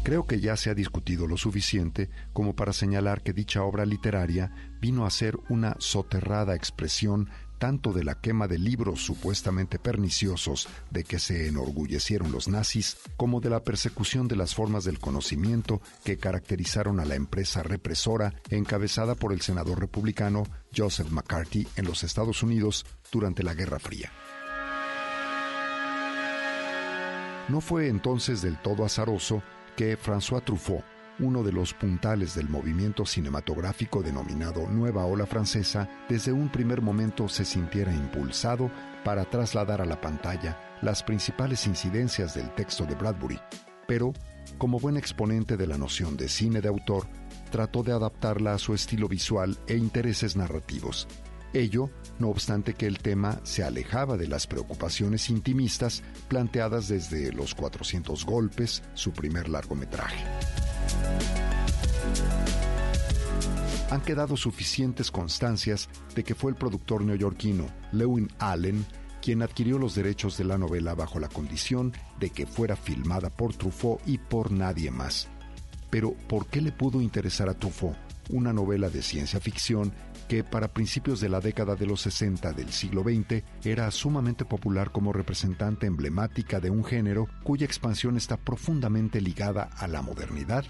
Creo 0.02 0.26
que 0.26 0.40
ya 0.40 0.56
se 0.56 0.70
ha 0.70 0.74
discutido 0.74 1.28
lo 1.28 1.36
suficiente 1.36 2.10
como 2.32 2.56
para 2.56 2.72
señalar 2.72 3.22
que 3.22 3.32
dicha 3.32 3.62
obra 3.62 3.86
literaria 3.86 4.52
vino 4.80 5.06
a 5.06 5.10
ser 5.10 5.38
una 5.48 5.76
soterrada 5.78 6.56
expresión 6.56 7.30
tanto 7.62 7.92
de 7.92 8.02
la 8.02 8.16
quema 8.16 8.48
de 8.48 8.58
libros 8.58 9.06
supuestamente 9.06 9.78
perniciosos 9.78 10.68
de 10.90 11.04
que 11.04 11.20
se 11.20 11.46
enorgullecieron 11.46 12.32
los 12.32 12.48
nazis, 12.48 12.96
como 13.16 13.40
de 13.40 13.50
la 13.50 13.62
persecución 13.62 14.26
de 14.26 14.34
las 14.34 14.56
formas 14.56 14.82
del 14.82 14.98
conocimiento 14.98 15.80
que 16.02 16.18
caracterizaron 16.18 16.98
a 16.98 17.04
la 17.04 17.14
empresa 17.14 17.62
represora 17.62 18.34
encabezada 18.50 19.14
por 19.14 19.32
el 19.32 19.42
senador 19.42 19.78
republicano 19.78 20.42
Joseph 20.76 21.12
McCarthy 21.12 21.68
en 21.76 21.84
los 21.84 22.02
Estados 22.02 22.42
Unidos 22.42 22.84
durante 23.12 23.44
la 23.44 23.54
Guerra 23.54 23.78
Fría. 23.78 24.10
No 27.48 27.60
fue 27.60 27.86
entonces 27.86 28.42
del 28.42 28.60
todo 28.60 28.84
azaroso 28.84 29.40
que 29.76 29.96
François 29.96 30.44
Truffaut 30.44 30.91
uno 31.18 31.42
de 31.42 31.52
los 31.52 31.74
puntales 31.74 32.34
del 32.34 32.48
movimiento 32.48 33.04
cinematográfico 33.04 34.02
denominado 34.02 34.66
Nueva 34.68 35.04
Ola 35.04 35.26
Francesa, 35.26 35.88
desde 36.08 36.32
un 36.32 36.50
primer 36.50 36.80
momento 36.80 37.28
se 37.28 37.44
sintiera 37.44 37.92
impulsado 37.92 38.70
para 39.04 39.24
trasladar 39.24 39.80
a 39.80 39.86
la 39.86 40.00
pantalla 40.00 40.58
las 40.80 41.02
principales 41.02 41.66
incidencias 41.66 42.34
del 42.34 42.52
texto 42.54 42.84
de 42.84 42.94
Bradbury, 42.94 43.40
pero, 43.86 44.12
como 44.58 44.78
buen 44.78 44.96
exponente 44.96 45.56
de 45.56 45.66
la 45.66 45.78
noción 45.78 46.16
de 46.16 46.28
cine 46.28 46.60
de 46.60 46.68
autor, 46.68 47.06
trató 47.50 47.82
de 47.82 47.92
adaptarla 47.92 48.54
a 48.54 48.58
su 48.58 48.74
estilo 48.74 49.08
visual 49.08 49.58
e 49.66 49.76
intereses 49.76 50.36
narrativos. 50.36 51.06
Ello, 51.54 51.90
no 52.18 52.28
obstante 52.28 52.72
que 52.72 52.86
el 52.86 52.98
tema 52.98 53.38
se 53.42 53.62
alejaba 53.62 54.16
de 54.16 54.26
las 54.26 54.46
preocupaciones 54.46 55.28
intimistas 55.28 56.02
planteadas 56.28 56.88
desde 56.88 57.30
Los 57.32 57.54
400 57.54 58.24
Golpes, 58.24 58.82
su 58.94 59.12
primer 59.12 59.50
largometraje. 59.50 60.24
Han 63.90 64.00
quedado 64.00 64.36
suficientes 64.36 65.10
constancias 65.10 65.88
de 66.14 66.24
que 66.24 66.34
fue 66.34 66.50
el 66.50 66.56
productor 66.56 67.04
neoyorquino 67.04 67.66
Lewin 67.92 68.28
Allen 68.38 68.86
quien 69.22 69.40
adquirió 69.40 69.78
los 69.78 69.94
derechos 69.94 70.36
de 70.36 70.44
la 70.44 70.58
novela 70.58 70.94
bajo 70.94 71.20
la 71.20 71.28
condición 71.28 71.92
de 72.18 72.30
que 72.30 72.44
fuera 72.44 72.76
filmada 72.76 73.30
por 73.30 73.54
Truffaut 73.54 74.00
y 74.04 74.18
por 74.18 74.50
nadie 74.50 74.90
más. 74.90 75.28
Pero, 75.90 76.14
¿por 76.28 76.46
qué 76.46 76.60
le 76.60 76.72
pudo 76.72 77.00
interesar 77.00 77.48
a 77.48 77.54
Truffaut 77.54 77.96
una 78.30 78.52
novela 78.52 78.88
de 78.88 79.02
ciencia 79.02 79.40
ficción 79.40 79.92
que 80.28 80.42
para 80.42 80.72
principios 80.72 81.20
de 81.20 81.28
la 81.28 81.40
década 81.40 81.76
de 81.76 81.86
los 81.86 82.00
60 82.02 82.52
del 82.52 82.70
siglo 82.70 83.02
XX 83.02 83.42
era 83.64 83.90
sumamente 83.90 84.44
popular 84.44 84.90
como 84.90 85.12
representante 85.12 85.86
emblemática 85.86 86.58
de 86.60 86.70
un 86.70 86.84
género 86.84 87.28
cuya 87.44 87.66
expansión 87.66 88.16
está 88.16 88.36
profundamente 88.36 89.20
ligada 89.20 89.64
a 89.76 89.86
la 89.86 90.02
modernidad. 90.02 90.64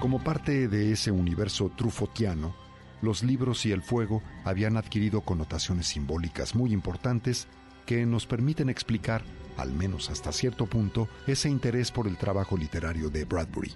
Como 0.00 0.22
parte 0.22 0.68
de 0.68 0.92
ese 0.92 1.10
universo 1.10 1.70
trufotiano, 1.76 2.54
los 3.02 3.22
libros 3.22 3.66
y 3.66 3.72
el 3.72 3.82
fuego 3.82 4.22
habían 4.44 4.76
adquirido 4.76 5.22
connotaciones 5.22 5.86
simbólicas 5.88 6.54
muy 6.54 6.72
importantes 6.72 7.48
que 7.86 8.06
nos 8.06 8.26
permiten 8.26 8.68
explicar 8.68 9.22
al 9.56 9.72
menos 9.72 10.10
hasta 10.10 10.32
cierto 10.32 10.66
punto, 10.66 11.08
ese 11.26 11.48
interés 11.48 11.90
por 11.90 12.06
el 12.06 12.16
trabajo 12.16 12.56
literario 12.56 13.10
de 13.10 13.24
Bradbury. 13.24 13.72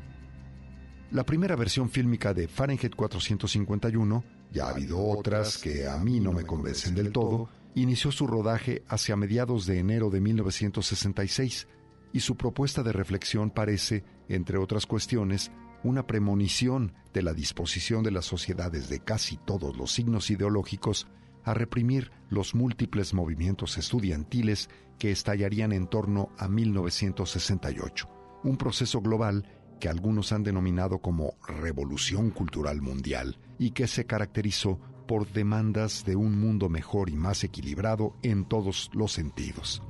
La 1.11 1.25
primera 1.25 1.57
versión 1.57 1.91
fílmica 1.91 2.35
de 2.35 2.47
Fahrenheit 2.47 2.95
451, 2.95 4.25
ya 4.53 4.67
ha 4.67 4.71
habido 4.71 5.05
otras 5.05 5.59
que 5.59 5.89
a 5.89 5.97
mí 5.97 6.21
no 6.21 6.33
me 6.33 6.45
convencen 6.45 6.95
del 6.95 7.13
todo, 7.13 7.49
inició 7.75 8.13
su 8.13 8.27
rodaje 8.27 8.83
hacia 8.89 9.17
mediados 9.17 9.67
de 9.67 9.79
enero 9.79 10.11
de 10.11 10.21
1966 10.21 11.69
y 12.13 12.21
su 12.21 12.37
propuesta 12.37 12.83
de 12.83 12.93
reflexión 12.93 13.51
parece, 13.51 14.05
entre 14.29 14.59
otras 14.59 14.87
cuestiones, 14.87 15.53
una 15.83 16.07
premonición 16.07 16.95
de 17.15 17.23
la 17.23 17.33
disposición 17.33 18.03
de 18.03 18.11
las 18.11 18.27
sociedades 18.27 18.89
de 18.89 19.01
casi 19.01 19.37
todos 19.39 19.77
los 19.77 19.93
signos 19.93 20.31
ideológicos 20.31 21.07
a 21.45 21.55
reprimir 21.55 22.11
los 22.29 22.55
múltiples 22.55 23.15
movimientos 23.15 23.79
estudiantiles 23.79 24.69
que 24.99 25.11
estallarían 25.11 25.73
en 25.73 25.87
torno 25.87 26.31
a 26.37 26.49
1968, 26.49 28.09
un 28.45 28.57
proceso 28.57 29.01
global 29.01 29.47
que 29.81 29.89
algunos 29.89 30.33
han 30.33 30.43
denominado 30.43 30.99
como 30.99 31.35
revolución 31.49 32.31
cultural 32.31 32.83
mundial 32.83 33.39
y 33.59 33.71
que 33.71 33.87
se 33.87 34.05
caracterizó 34.05 34.79
por 35.11 35.27
demandas 35.33 36.05
de 36.05 36.15
un 36.15 36.39
mundo 36.39 36.69
mejor 36.69 37.11
y 37.11 37.17
más 37.17 37.43
equilibrado 37.43 38.15
en 38.23 38.45
todos 38.45 38.93
los 38.93 39.11
sentidos. 39.11 39.83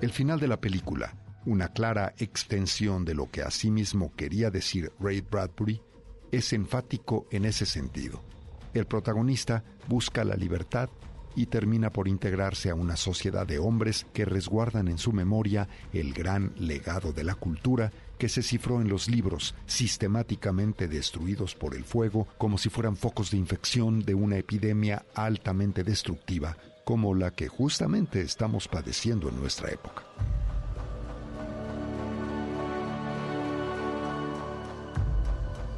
El 0.00 0.12
final 0.12 0.40
de 0.40 0.48
la 0.48 0.58
película, 0.58 1.14
una 1.44 1.68
clara 1.68 2.14
extensión 2.16 3.04
de 3.04 3.12
lo 3.12 3.30
que 3.30 3.42
asimismo 3.42 4.14
quería 4.16 4.50
decir 4.50 4.90
Ray 4.98 5.20
Bradbury, 5.20 5.82
es 6.30 6.54
enfático 6.54 7.26
en 7.30 7.44
ese 7.44 7.66
sentido. 7.66 8.22
El 8.72 8.86
protagonista 8.86 9.62
busca 9.88 10.24
la 10.24 10.36
libertad 10.36 10.88
y 11.34 11.46
termina 11.46 11.90
por 11.90 12.08
integrarse 12.08 12.70
a 12.70 12.74
una 12.74 12.96
sociedad 12.96 13.46
de 13.46 13.58
hombres 13.58 14.06
que 14.14 14.24
resguardan 14.24 14.88
en 14.88 14.96
su 14.96 15.12
memoria 15.12 15.68
el 15.92 16.14
gran 16.14 16.54
legado 16.56 17.12
de 17.12 17.24
la 17.24 17.34
cultura 17.34 17.92
que 18.22 18.28
se 18.28 18.44
cifró 18.44 18.80
en 18.80 18.88
los 18.88 19.08
libros, 19.08 19.52
sistemáticamente 19.66 20.86
destruidos 20.86 21.56
por 21.56 21.74
el 21.74 21.82
fuego 21.82 22.28
como 22.38 22.56
si 22.56 22.68
fueran 22.68 22.96
focos 22.96 23.32
de 23.32 23.36
infección 23.36 24.04
de 24.04 24.14
una 24.14 24.36
epidemia 24.36 25.04
altamente 25.16 25.82
destructiva 25.82 26.56
como 26.84 27.16
la 27.16 27.32
que 27.32 27.48
justamente 27.48 28.20
estamos 28.20 28.68
padeciendo 28.68 29.28
en 29.28 29.40
nuestra 29.40 29.72
época. 29.72 30.04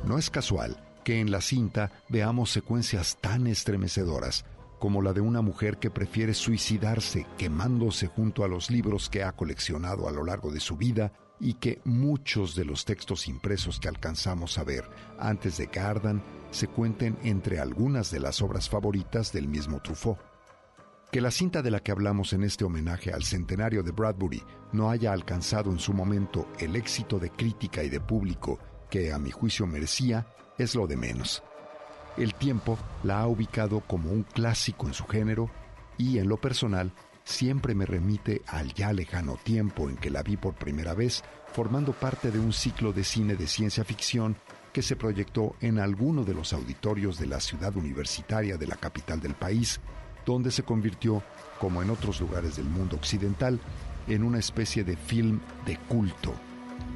No 0.07 0.19
es 0.19 0.29
casual 0.29 0.77
que 1.03 1.21
en 1.21 1.31
la 1.31 1.41
cinta 1.41 1.93
veamos 2.11 2.51
secuencias 2.51 3.17
tan 3.23 3.47
estremecedoras 3.47 4.45
como 4.79 5.01
la 5.01 5.15
de 5.15 5.23
una 5.23 5.41
mujer 5.41 5.79
que 5.79 5.89
prefiere 5.89 6.35
suicidarse 6.35 7.27
quemándose 7.39 8.07
junto 8.07 8.45
a 8.45 8.49
los 8.49 8.71
libros 8.71 9.09
que 9.09 9.23
ha 9.23 9.33
coleccionado 9.33 10.07
a 10.07 10.13
lo 10.13 10.25
largo 10.25 10.51
de 10.53 10.61
su 10.61 10.77
vida 10.77 11.11
y 11.45 11.55
que 11.55 11.83
muchos 11.85 12.55
de 12.55 12.65
los 12.65 12.87
textos 12.87 13.29
impresos 13.29 13.79
que 13.79 13.89
alcanzamos 13.89 14.57
a 14.57 14.65
ver 14.65 14.89
antes 15.19 15.59
de 15.59 15.67
que 15.67 15.79
ardan 15.79 16.23
se 16.51 16.69
cuenten 16.69 17.19
entre 17.23 17.61
algunas 17.61 18.11
de 18.11 18.19
las 18.19 18.41
obras 18.41 18.71
favoritas 18.71 19.31
del 19.31 19.47
mismo 19.47 19.81
Truffaut. 19.83 20.19
Que 21.13 21.21
la 21.21 21.31
cinta 21.31 21.61
de 21.61 21.71
la 21.71 21.81
que 21.81 21.93
hablamos 21.93 22.33
en 22.33 22.45
este 22.45 22.65
homenaje 22.65 23.13
al 23.13 23.25
centenario 23.25 23.83
de 23.83 23.93
Bradbury 23.93 24.43
no 24.73 24.89
haya 24.89 25.13
alcanzado 25.13 25.71
en 25.71 25.79
su 25.79 25.93
momento 25.93 26.49
el 26.59 26.77
éxito 26.77 27.19
de 27.19 27.29
crítica 27.29 27.85
y 27.85 27.91
de 27.91 28.01
público 28.01 28.59
que 28.89 29.13
a 29.13 29.19
mi 29.19 29.31
juicio 29.31 29.67
merecía, 29.67 30.27
es 30.57 30.75
lo 30.75 30.87
de 30.87 30.97
menos. 30.97 31.43
El 32.17 32.35
tiempo 32.35 32.79
la 33.03 33.21
ha 33.21 33.27
ubicado 33.27 33.81
como 33.81 34.11
un 34.11 34.23
clásico 34.23 34.87
en 34.87 34.95
su 34.95 35.05
género 35.05 35.51
y 35.99 36.19
en 36.19 36.27
lo 36.27 36.39
personal 36.39 36.95
siempre 37.25 37.75
me 37.75 37.87
remite 37.87 38.43
al 38.47 38.73
ya 38.75 38.93
lejano 38.93 39.37
tiempo 39.43 39.89
en 39.89 39.97
que 39.97 40.11
la 40.11 40.23
vi 40.23 40.37
por 40.37 40.55
primera 40.55 40.95
vez 40.95 41.25
formando 41.53 41.93
parte 41.93 42.31
de 42.31 42.39
un 42.39 42.53
ciclo 42.53 42.93
de 42.93 43.05
cine 43.05 43.37
de 43.37 43.47
ciencia 43.47 43.85
ficción 43.85 44.37
que 44.73 44.83
se 44.83 44.97
proyectó 44.97 45.55
en 45.61 45.79
alguno 45.79 46.25
de 46.25 46.35
los 46.35 46.53
auditorios 46.53 47.19
de 47.19 47.29
la 47.29 47.41
ciudad 47.41 47.77
universitaria 47.77 48.57
de 48.57 48.67
la 48.67 48.75
capital 48.75 49.21
del 49.21 49.35
país, 49.35 49.81
donde 50.27 50.51
se 50.51 50.65
convirtió, 50.65 51.23
como 51.61 51.81
en 51.81 51.91
otros 51.91 52.21
lugares 52.21 52.57
del 52.57 52.67
mundo 52.67 52.97
occidental, 52.97 53.61
en 54.09 54.25
una 54.25 54.41
especie 54.41 54.83
de 54.83 54.97
film 54.97 55.41
de 55.65 55.79
culto, 55.79 56.35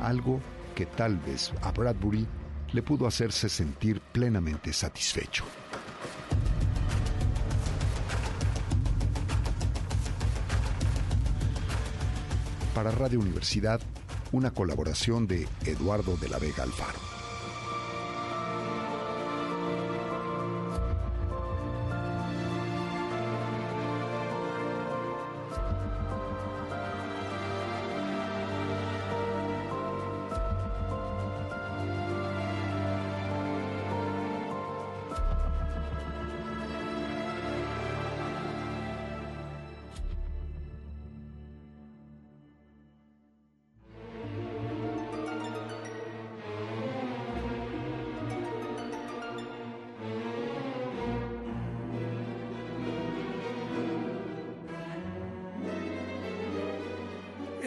algo 0.01 0.41
que 0.75 0.87
tal 0.87 1.19
vez 1.19 1.53
a 1.63 1.71
Bradbury 1.71 2.27
le 2.73 2.83
pudo 2.83 3.07
hacerse 3.07 3.49
sentir 3.49 4.01
plenamente 4.01 4.73
satisfecho. 4.73 5.45
Para 12.79 12.93
Radio 12.93 13.19
Universidad, 13.19 13.81
una 14.31 14.53
colaboración 14.53 15.27
de 15.27 15.49
Eduardo 15.67 16.17
de 16.17 16.29
la 16.29 16.39
Vega 16.39 16.63
Alfaro. 16.63 17.08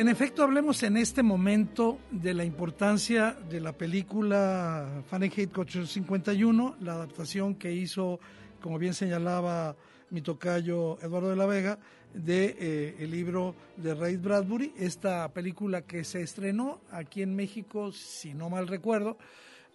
En 0.01 0.09
efecto, 0.09 0.41
hablemos 0.41 0.81
en 0.81 0.97
este 0.97 1.21
momento 1.21 1.99
de 2.09 2.33
la 2.33 2.43
importancia 2.43 3.37
de 3.47 3.61
la 3.61 3.71
película 3.71 5.03
Fahrenheit 5.07 5.53
451, 5.53 6.77
la 6.79 6.93
adaptación 6.93 7.53
que 7.53 7.71
hizo, 7.71 8.19
como 8.61 8.79
bien 8.79 8.95
señalaba 8.95 9.75
mi 10.09 10.21
tocayo 10.21 10.97
Eduardo 11.03 11.29
de 11.29 11.35
la 11.35 11.45
Vega, 11.45 11.77
de 12.15 12.55
eh, 12.59 12.95
el 12.97 13.11
libro 13.11 13.53
de 13.77 13.93
Ray 13.93 14.17
Bradbury, 14.17 14.73
esta 14.75 15.31
película 15.31 15.83
que 15.83 16.03
se 16.03 16.23
estrenó 16.23 16.81
aquí 16.89 17.21
en 17.21 17.35
México, 17.35 17.91
si 17.91 18.33
no 18.33 18.49
mal 18.49 18.67
recuerdo, 18.67 19.19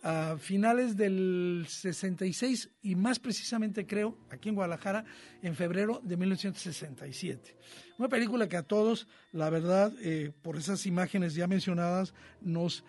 a 0.07 0.37
finales 0.39 0.97
del 0.97 1.67
66 1.69 2.71
y 2.83 2.95
más 2.95 3.19
precisamente 3.19 3.87
creo 3.87 4.17
aquí 4.31 4.49
en 4.49 4.55
Guadalajara 4.55 5.05
en 5.43 5.57
febrero 5.57 6.01
de 6.05 6.17
1967. 6.17 7.57
Una 7.99 8.09
película 8.09 8.49
que 8.49 8.57
a 8.57 8.63
todos, 8.63 9.09
la 9.33 9.51
verdad, 9.51 9.93
eh, 10.01 10.31
por 10.43 10.57
esas 10.59 10.87
imágenes 10.87 11.35
ya 11.35 11.49
mencionadas, 11.49 12.15
nos, 12.41 12.85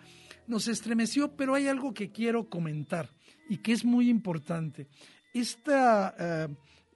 nos 0.46 0.68
estremeció, 0.68 1.34
pero 1.34 1.56
hay 1.56 1.66
algo 1.66 1.92
que 1.92 2.12
quiero 2.12 2.48
comentar 2.48 3.10
y 3.48 3.56
que 3.56 3.72
es 3.72 3.84
muy 3.84 4.08
importante. 4.08 4.86
Esta, 5.34 6.14
eh, 6.20 6.48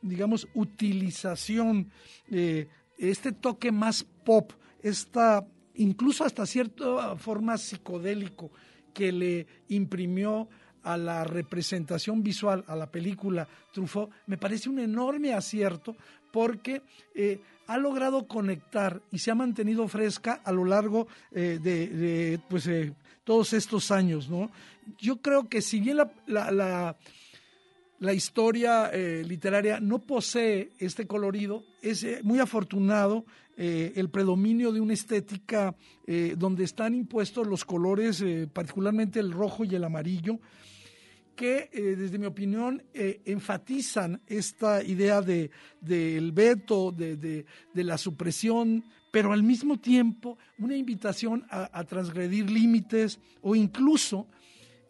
digamos, 0.02 0.46
utilización, 0.54 1.90
eh, 2.30 2.68
este 2.96 3.32
toque 3.32 3.72
más 3.72 4.04
pop, 4.04 4.52
esta, 4.84 5.44
incluso 5.74 6.24
hasta 6.24 6.46
cierta 6.46 7.16
forma 7.16 7.58
psicodélico, 7.58 8.52
que 8.92 9.12
le 9.12 9.46
imprimió 9.68 10.48
a 10.82 10.96
la 10.96 11.24
representación 11.24 12.22
visual, 12.22 12.64
a 12.66 12.76
la 12.76 12.90
película 12.90 13.46
Truffaut, 13.72 14.10
me 14.26 14.36
parece 14.36 14.68
un 14.68 14.80
enorme 14.80 15.32
acierto 15.32 15.96
porque 16.32 16.82
eh, 17.14 17.40
ha 17.66 17.78
logrado 17.78 18.26
conectar 18.26 19.00
y 19.10 19.18
se 19.18 19.30
ha 19.30 19.34
mantenido 19.34 19.86
fresca 19.86 20.40
a 20.44 20.52
lo 20.52 20.64
largo 20.64 21.06
eh, 21.30 21.58
de, 21.62 22.40
pues, 22.48 22.66
eh, 22.66 22.94
todos 23.24 23.52
estos 23.52 23.90
años. 23.90 24.28
¿no? 24.28 24.50
Yo 24.98 25.18
creo 25.18 25.48
que 25.48 25.62
si 25.62 25.78
bien 25.80 25.98
la, 25.98 26.10
la 26.50 26.96
historia 28.12 28.90
eh, 28.92 29.22
literaria 29.24 29.78
no 29.78 30.00
posee 30.00 30.72
este 30.80 31.06
colorido, 31.06 31.62
es 31.80 32.02
eh, 32.02 32.18
muy 32.24 32.40
afortunado 32.40 33.24
eh, 33.56 33.92
el 33.94 34.10
predominio 34.10 34.72
de 34.72 34.80
una 34.80 34.92
estética 34.92 35.76
donde 36.36 36.64
están 36.64 36.94
impuestos 36.94 37.46
los 37.46 37.64
colores, 37.64 38.24
particularmente 38.52 39.20
el 39.20 39.30
rojo 39.30 39.64
y 39.64 39.74
el 39.74 39.84
amarillo, 39.84 40.40
que 41.36 41.70
desde 41.72 42.18
mi 42.18 42.26
opinión 42.26 42.82
enfatizan 42.92 44.20
esta 44.26 44.82
idea 44.82 45.22
del 45.22 45.50
de, 45.80 46.30
veto, 46.32 46.90
de, 46.92 47.44
la 47.74 47.96
supresión, 47.98 48.84
pero 49.10 49.32
al 49.32 49.42
mismo 49.42 49.78
tiempo 49.78 50.38
una 50.58 50.76
invitación 50.76 51.46
a 51.48 51.84
transgredir 51.84 52.50
límites 52.50 53.20
o 53.42 53.54
incluso 53.54 54.26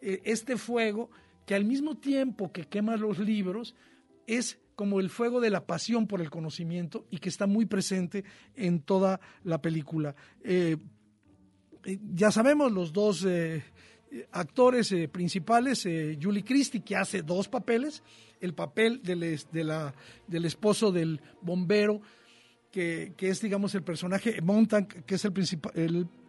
este 0.01 0.57
fuego 0.57 1.09
que 1.45 1.55
al 1.55 1.65
mismo 1.65 1.95
tiempo 1.97 2.51
que 2.51 2.65
quema 2.65 2.97
los 2.97 3.19
libros, 3.19 3.75
es 4.27 4.59
como 4.75 4.99
el 4.99 5.09
fuego 5.09 5.39
de 5.39 5.49
la 5.49 5.65
pasión 5.65 6.07
por 6.07 6.21
el 6.21 6.29
conocimiento 6.29 7.05
y 7.09 7.17
que 7.17 7.29
está 7.29 7.47
muy 7.47 7.65
presente 7.65 8.23
en 8.55 8.81
toda 8.81 9.19
la 9.43 9.61
película. 9.61 10.15
Eh, 10.43 10.77
eh, 11.85 11.99
ya 12.13 12.31
sabemos 12.31 12.71
los 12.71 12.91
dos 12.93 13.25
eh, 13.25 13.63
actores 14.31 14.93
principales, 15.11 15.87
Julie 16.21 16.43
Christie, 16.43 16.83
que 16.83 16.95
hace 16.95 17.21
dos 17.21 17.47
papeles, 17.47 18.03
el 18.39 18.53
papel 18.53 19.01
del, 19.01 19.39
del 20.27 20.45
esposo 20.45 20.91
del 20.91 21.19
bombero, 21.41 22.01
que, 22.71 23.13
es, 23.19 23.41
digamos, 23.41 23.75
el 23.75 23.83
personaje, 23.83 24.41
Montan, 24.41 24.87
que 24.87 25.15
es 25.15 25.25
el, 25.25 25.31
principal, 25.31 25.73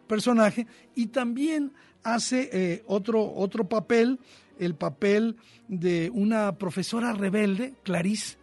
personaje, 0.07 0.67
y 0.95 1.07
también 1.07 1.73
hace 2.03 2.83
otro, 2.87 3.33
otro 3.33 3.67
papel 3.67 4.19
el 4.59 4.75
papel 4.75 5.35
de 5.67 6.09
una 6.13 6.57
profesora 6.57 7.13
rebelde, 7.13 7.73
Clarice, 7.83 8.37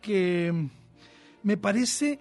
que 0.00 0.68
me 1.42 1.56
parece 1.56 2.18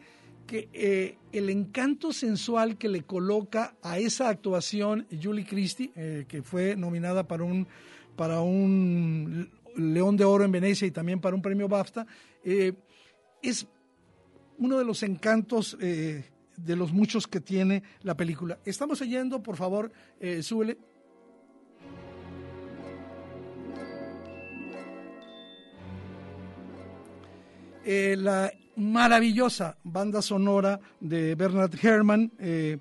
que 0.48 0.70
eh, 0.74 1.18
el 1.32 1.50
encanto 1.50 2.14
sensual 2.14 2.78
que 2.78 2.90
le 2.90 3.04
coloca 3.04 3.76
a 3.82 3.98
esa 3.98 4.30
actuación 4.30 5.08
Julie 5.22 5.46
Christie, 5.46 5.92
eh, 5.96 6.26
que 6.28 6.44
fue 6.44 6.76
nominada 6.76 7.28
para 7.28 7.44
un, 7.44 7.68
para 8.16 8.42
un 8.42 9.50
León 9.76 10.18
de 10.18 10.26
Oro 10.26 10.46
en 10.46 10.52
Venecia 10.52 10.88
y 10.88 10.92
también 10.92 11.20
para 11.20 11.36
un 11.36 11.42
premio 11.42 11.68
BAFTA, 11.68 12.06
eh, 12.44 12.74
es 13.42 13.68
uno 14.58 14.78
de 14.78 14.86
los 14.86 15.04
encantos 15.04 15.78
de 16.58 16.76
los 16.76 16.92
muchos 16.94 17.28
que 17.28 17.40
tiene 17.40 17.84
la 18.02 18.16
película. 18.16 18.60
Estamos 18.66 19.02
oyendo, 19.02 19.42
por 19.42 19.56
favor, 19.56 19.92
súbele. 20.42 20.78
Eh, 27.88 28.16
la 28.18 28.52
maravillosa 28.78 29.78
banda 29.84 30.20
sonora 30.24 30.80
de 31.00 31.36
Bernard 31.36 31.72
Herrmann, 31.80 32.32
eh, 32.40 32.80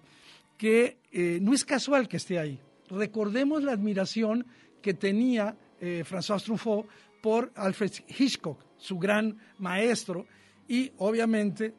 que 0.56 0.96
eh, 1.12 1.38
no 1.42 1.52
es 1.52 1.62
casual 1.62 2.08
que 2.08 2.16
esté 2.16 2.38
ahí. 2.38 2.58
Recordemos 2.88 3.62
la 3.62 3.72
admiración 3.72 4.46
que 4.80 4.94
tenía 4.94 5.56
François 5.80 6.42
Truffaut 6.42 6.86
por 7.22 7.52
Alfred 7.54 7.92
Hitchcock, 8.08 8.58
su 8.78 8.98
gran 8.98 9.36
maestro, 9.58 10.26
y 10.68 10.92
obviamente 10.98 11.74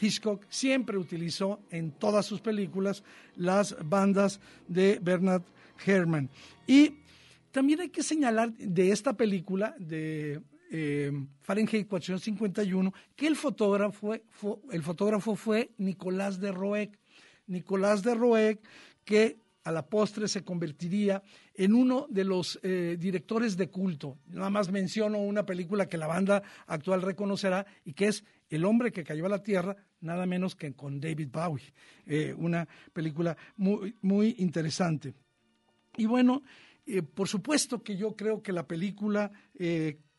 Hitchcock 0.00 0.44
siempre 0.48 0.98
utilizó 0.98 1.60
en 1.70 1.92
todas 1.92 2.26
sus 2.26 2.40
películas 2.40 3.02
las 3.36 3.76
bandas 3.84 4.40
de 4.68 4.98
Bernard 5.02 5.42
Herrmann. 5.84 6.28
Y 6.66 6.94
también 7.56 7.80
hay 7.80 7.88
que 7.88 8.02
señalar 8.02 8.52
de 8.52 8.90
esta 8.90 9.16
película, 9.16 9.74
de 9.78 10.42
eh, 10.70 11.10
Fahrenheit 11.40 11.88
451, 11.88 12.92
que 13.14 13.26
el 13.26 13.36
fotógrafo, 13.36 14.14
fue, 14.30 14.60
el 14.70 14.82
fotógrafo 14.82 15.36
fue 15.36 15.70
Nicolás 15.78 16.40
de 16.40 16.52
Roeg. 16.52 16.98
Nicolás 17.46 18.02
de 18.02 18.14
Roeg, 18.14 18.60
que 19.04 19.38
a 19.66 19.72
la 19.72 19.84
postre 19.84 20.28
se 20.28 20.44
convertiría 20.44 21.24
en 21.52 21.74
uno 21.74 22.06
de 22.08 22.22
los 22.22 22.56
eh, 22.62 22.96
directores 23.00 23.56
de 23.56 23.68
culto. 23.68 24.16
Nada 24.28 24.48
más 24.48 24.70
menciono 24.70 25.18
una 25.18 25.44
película 25.44 25.88
que 25.88 25.98
la 25.98 26.06
banda 26.06 26.40
actual 26.68 27.02
reconocerá 27.02 27.66
y 27.84 27.92
que 27.92 28.06
es 28.06 28.24
El 28.48 28.64
hombre 28.64 28.92
que 28.92 29.02
cayó 29.02 29.26
a 29.26 29.28
la 29.28 29.42
tierra, 29.42 29.76
nada 30.00 30.24
menos 30.24 30.54
que 30.54 30.72
con 30.74 31.00
David 31.00 31.30
Bowie. 31.32 31.72
Eh, 32.06 32.32
una 32.38 32.68
película 32.92 33.36
muy, 33.56 33.96
muy 34.02 34.36
interesante. 34.38 35.14
Y 35.96 36.06
bueno, 36.06 36.44
por 37.14 37.26
supuesto 37.26 37.82
que 37.82 37.96
yo 37.96 38.14
creo 38.14 38.40
que 38.40 38.52
la 38.52 38.68
película 38.68 39.32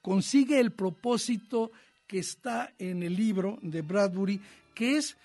consigue 0.01 0.59
el 0.59 0.73
propósito 0.73 1.71
que 2.05 2.19
está 2.19 2.73
en 2.77 3.01
el 3.01 3.15
libro 3.15 3.57
de 3.61 3.81
Bradbury, 3.81 4.41
que 4.75 4.97
es 4.97 5.17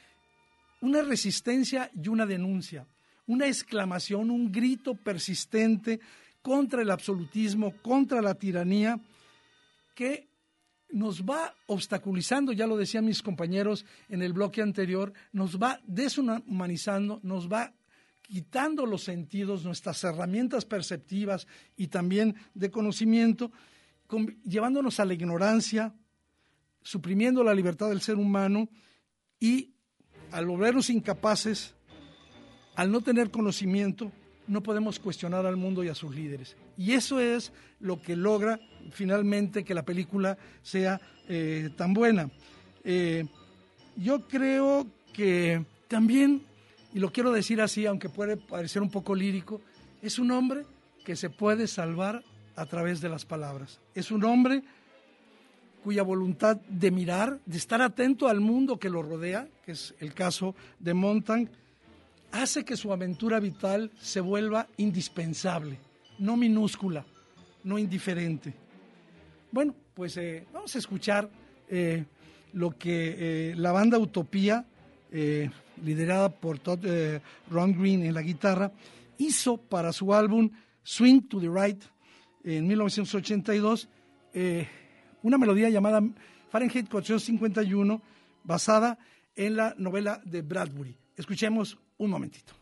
una 0.80 1.02
resistencia 1.02 1.90
y 2.00 2.06
una 2.06 2.26
denuncia, 2.26 2.87
una 3.26 3.46
exclamación, 3.46 4.30
un 4.30 4.50
grito 4.50 4.94
persistente 4.94 6.00
contra 6.42 6.82
el 6.82 6.90
absolutismo, 6.90 7.72
contra 7.82 8.20
la 8.20 8.35
tiranía, 8.35 9.00
que 9.94 10.28
nos 10.90 11.22
va 11.22 11.54
obstaculizando, 11.66 12.52
ya 12.52 12.66
lo 12.66 12.76
decían 12.76 13.06
mis 13.06 13.22
compañeros 13.22 13.87
en 14.08 14.22
el 14.22 14.32
bloque 14.32 14.61
anterior, 14.61 15.12
nos 15.32 15.58
va 15.58 15.80
deshumanizando, 15.87 17.20
nos 17.22 17.50
va 17.50 17.72
quitando 18.22 18.87
los 18.87 19.04
sentidos, 19.04 19.64
nuestras 19.64 20.02
herramientas 20.04 20.64
perceptivas 20.64 21.46
y 21.76 21.88
también 21.88 22.37
de 22.54 22.70
conocimiento, 22.70 23.52
llevándonos 24.44 25.00
a 25.00 25.04
la 25.04 25.14
ignorancia, 25.14 25.94
suprimiendo 26.82 27.42
la 27.42 27.54
libertad 27.54 27.88
del 27.88 28.00
ser 28.00 28.16
humano 28.16 28.68
y 29.40 29.72
al 30.30 30.48
incapaces, 30.88 31.74
al 32.74 32.90
no 32.90 33.00
tener 33.00 33.30
conocimiento, 33.30 34.11
no 34.46 34.62
podemos 34.62 34.98
cuestionar 34.98 35.46
al 35.46 35.56
mundo 35.56 35.85
y 35.85 35.88
a 35.88 35.94
sus 35.94 36.14
líderes. 36.14 36.56
Y 36.76 36.92
eso 36.92 37.20
es 37.20 37.52
lo 37.80 38.00
que 38.00 38.16
logra 38.16 38.61
finalmente 38.90 39.64
que 39.64 39.74
la 39.74 39.85
película 39.85 40.37
sea 40.62 41.00
eh, 41.28 41.70
tan 41.76 41.94
buena. 41.94 42.30
Eh, 42.85 43.24
yo 43.96 44.26
creo 44.26 44.87
que 45.12 45.64
también, 45.88 46.42
y 46.92 46.98
lo 46.98 47.12
quiero 47.12 47.32
decir 47.32 47.61
así, 47.61 47.87
aunque 47.87 48.08
puede 48.08 48.37
parecer 48.37 48.82
un 48.82 48.90
poco 48.90 49.14
lírico, 49.14 49.61
es 50.00 50.18
un 50.18 50.30
hombre 50.30 50.64
que 51.04 51.16
se 51.16 51.30
puede 51.30 51.66
salvar 51.66 52.22
a 52.56 52.66
través 52.66 53.00
de 53.00 53.08
las 53.08 53.24
palabras. 53.24 53.80
Es 53.94 54.11
un 54.11 54.24
hombre 54.24 54.62
cuya 55.82 56.02
voluntad 56.02 56.56
de 56.68 56.90
mirar, 56.90 57.40
de 57.44 57.58
estar 57.58 57.82
atento 57.82 58.28
al 58.28 58.40
mundo 58.40 58.78
que 58.78 58.88
lo 58.88 59.02
rodea, 59.02 59.48
que 59.64 59.72
es 59.72 59.94
el 59.98 60.14
caso 60.14 60.54
de 60.78 60.94
Montag, 60.94 61.48
hace 62.33 62.64
que 62.64 62.77
su 62.77 62.92
aventura 62.92 63.38
vital 63.40 63.90
se 64.01 64.21
vuelva 64.21 64.66
indispensable, 64.77 65.79
no 66.18 66.37
minúscula, 66.37 67.05
no 67.64 67.79
indiferente. 67.79 68.55
Bueno, 69.51 69.75
pues 69.95 70.16
eh, 70.16 70.47
vamos 70.53 70.75
a 70.75 70.79
escuchar 70.79 71.31
eh, 71.68 72.05
lo 72.55 72.77
que 72.77 73.51
eh, 73.51 73.55
la 73.57 73.73
banda 73.73 73.99
Utopía, 73.99 74.66
liderada 75.85 76.31
por 76.31 76.59
Todd 76.59 76.87
Ron 77.51 77.79
Green 77.79 78.03
en 78.03 78.14
la 78.14 78.23
guitarra, 78.23 78.73
hizo 79.18 79.59
para 79.59 79.92
su 79.92 80.14
álbum 80.14 80.49
Swing 80.83 81.29
to 81.29 81.38
the 81.38 81.51
Right, 81.53 81.83
en 82.45 82.66
1982 82.66 83.88
eh, 84.35 84.66
una 85.23 85.38
melodía 85.38 85.68
llamada 85.68 86.03
Fahrenheit 86.51 86.88
451 86.88 88.03
basada 88.45 88.99
en 89.37 89.57
la 89.57 89.75
novela 89.79 90.21
de 90.25 90.42
Bradbury. 90.42 90.97
Escuchemos 91.16 91.79
un 92.04 92.10
momentito. 92.10 92.62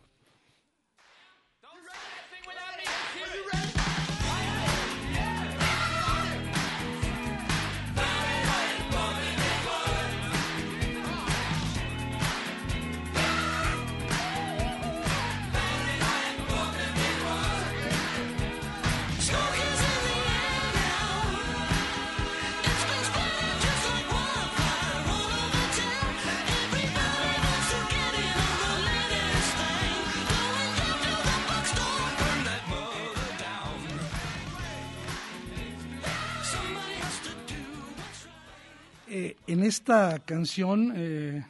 En 39.53 39.65
esta 39.65 40.21
canción 40.21 40.93
eh, 40.95 41.45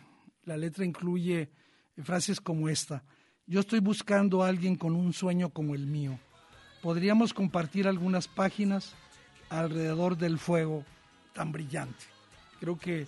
la 0.44 0.56
letra 0.56 0.86
incluye 0.86 1.50
frases 2.02 2.40
como 2.40 2.70
esta. 2.70 3.04
Yo 3.46 3.60
estoy 3.60 3.80
buscando 3.80 4.42
a 4.42 4.48
alguien 4.48 4.76
con 4.76 4.94
un 4.96 5.12
sueño 5.12 5.50
como 5.50 5.74
el 5.74 5.86
mío. 5.86 6.18
Podríamos 6.80 7.34
compartir 7.34 7.86
algunas 7.86 8.26
páginas 8.26 8.94
alrededor 9.50 10.16
del 10.16 10.38
fuego 10.38 10.82
tan 11.34 11.52
brillante. 11.52 12.06
Creo 12.58 12.78
que 12.78 13.06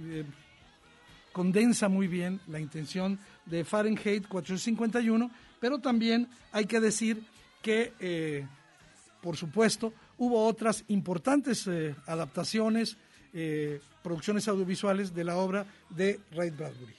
eh, 0.00 0.24
condensa 1.32 1.88
muy 1.88 2.08
bien 2.08 2.40
la 2.48 2.58
intención 2.58 3.20
de 3.46 3.64
Fahrenheit 3.64 4.26
451, 4.26 5.30
pero 5.60 5.78
también 5.78 6.28
hay 6.50 6.64
que 6.64 6.80
decir 6.80 7.22
que, 7.62 7.92
eh, 8.00 8.48
por 9.22 9.36
supuesto, 9.36 9.92
hubo 10.18 10.44
otras 10.44 10.84
importantes 10.88 11.68
adaptaciones, 12.06 12.96
producciones 14.02 14.46
audiovisuales 14.48 15.14
de 15.14 15.24
la 15.24 15.36
obra 15.36 15.66
de 15.90 16.20
Ray 16.32 16.50
Bradbury. 16.50 16.94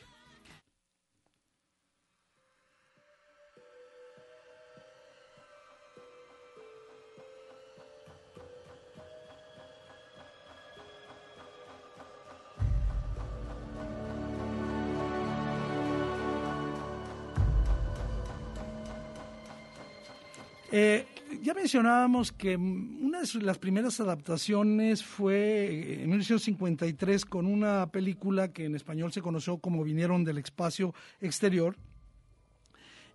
Eh, 20.78 21.06
ya 21.46 21.54
mencionábamos 21.54 22.32
que 22.32 22.56
una 22.56 23.22
de 23.22 23.42
las 23.44 23.60
primeras 23.60 24.00
adaptaciones 24.00 25.04
fue 25.04 25.36
eh, 25.36 25.94
en 26.02 26.10
1953 26.10 27.24
con 27.24 27.46
una 27.46 27.86
película 27.92 28.52
que 28.52 28.66
en 28.66 28.76
español 28.76 29.14
se 29.14 29.22
conoció 29.22 29.60
como 29.60 29.84
Vinieron 29.84 30.24
del 30.24 30.40
Espacio 30.40 30.96
Exterior, 31.22 31.76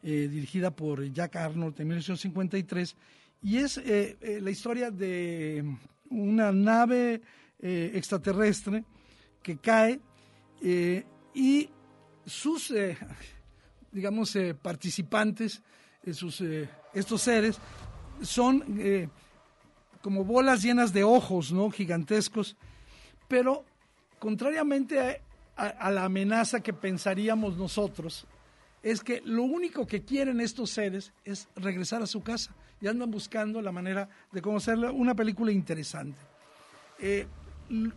eh, 0.04 0.28
dirigida 0.30 0.70
por 0.70 1.12
Jack 1.12 1.34
Arnold 1.34 1.80
en 1.80 1.88
1953, 1.88 2.96
y 3.42 3.56
es 3.56 3.82
la 3.84 4.50
historia 4.50 4.92
de 4.92 5.64
una 6.10 6.52
nave 6.52 7.22
extraterrestre 7.58 8.84
que 9.42 9.56
cae 9.56 9.98
y 11.34 11.70
sus, 12.26 12.72
digamos, 13.92 14.36
participantes, 14.62 15.62
estos 16.04 17.22
seres, 17.22 17.58
son 18.22 18.64
eh, 18.78 19.08
como 20.02 20.24
bolas 20.24 20.62
llenas 20.62 20.92
de 20.92 21.04
ojos, 21.04 21.52
¿no? 21.52 21.70
Gigantescos, 21.70 22.56
pero 23.28 23.64
contrariamente 24.18 25.22
a, 25.56 25.90
la 25.90 26.04
amenaza 26.04 26.60
que 26.60 26.72
pensaríamos 26.72 27.56
nosotros, 27.56 28.26
es 28.82 29.02
que 29.02 29.20
lo 29.24 29.42
único 29.42 29.86
que 29.86 30.02
quieren 30.02 30.40
estos 30.40 30.70
seres 30.70 31.12
es 31.24 31.48
regresar 31.54 32.02
a 32.02 32.06
su 32.06 32.22
casa 32.22 32.54
y 32.80 32.86
andan 32.86 33.10
buscando 33.10 33.60
la 33.60 33.72
manera 33.72 34.08
de 34.32 34.40
conocerla. 34.40 34.90
Una 34.90 35.14
película 35.14 35.52
interesante. 35.52 36.18
Eh, 36.98 37.26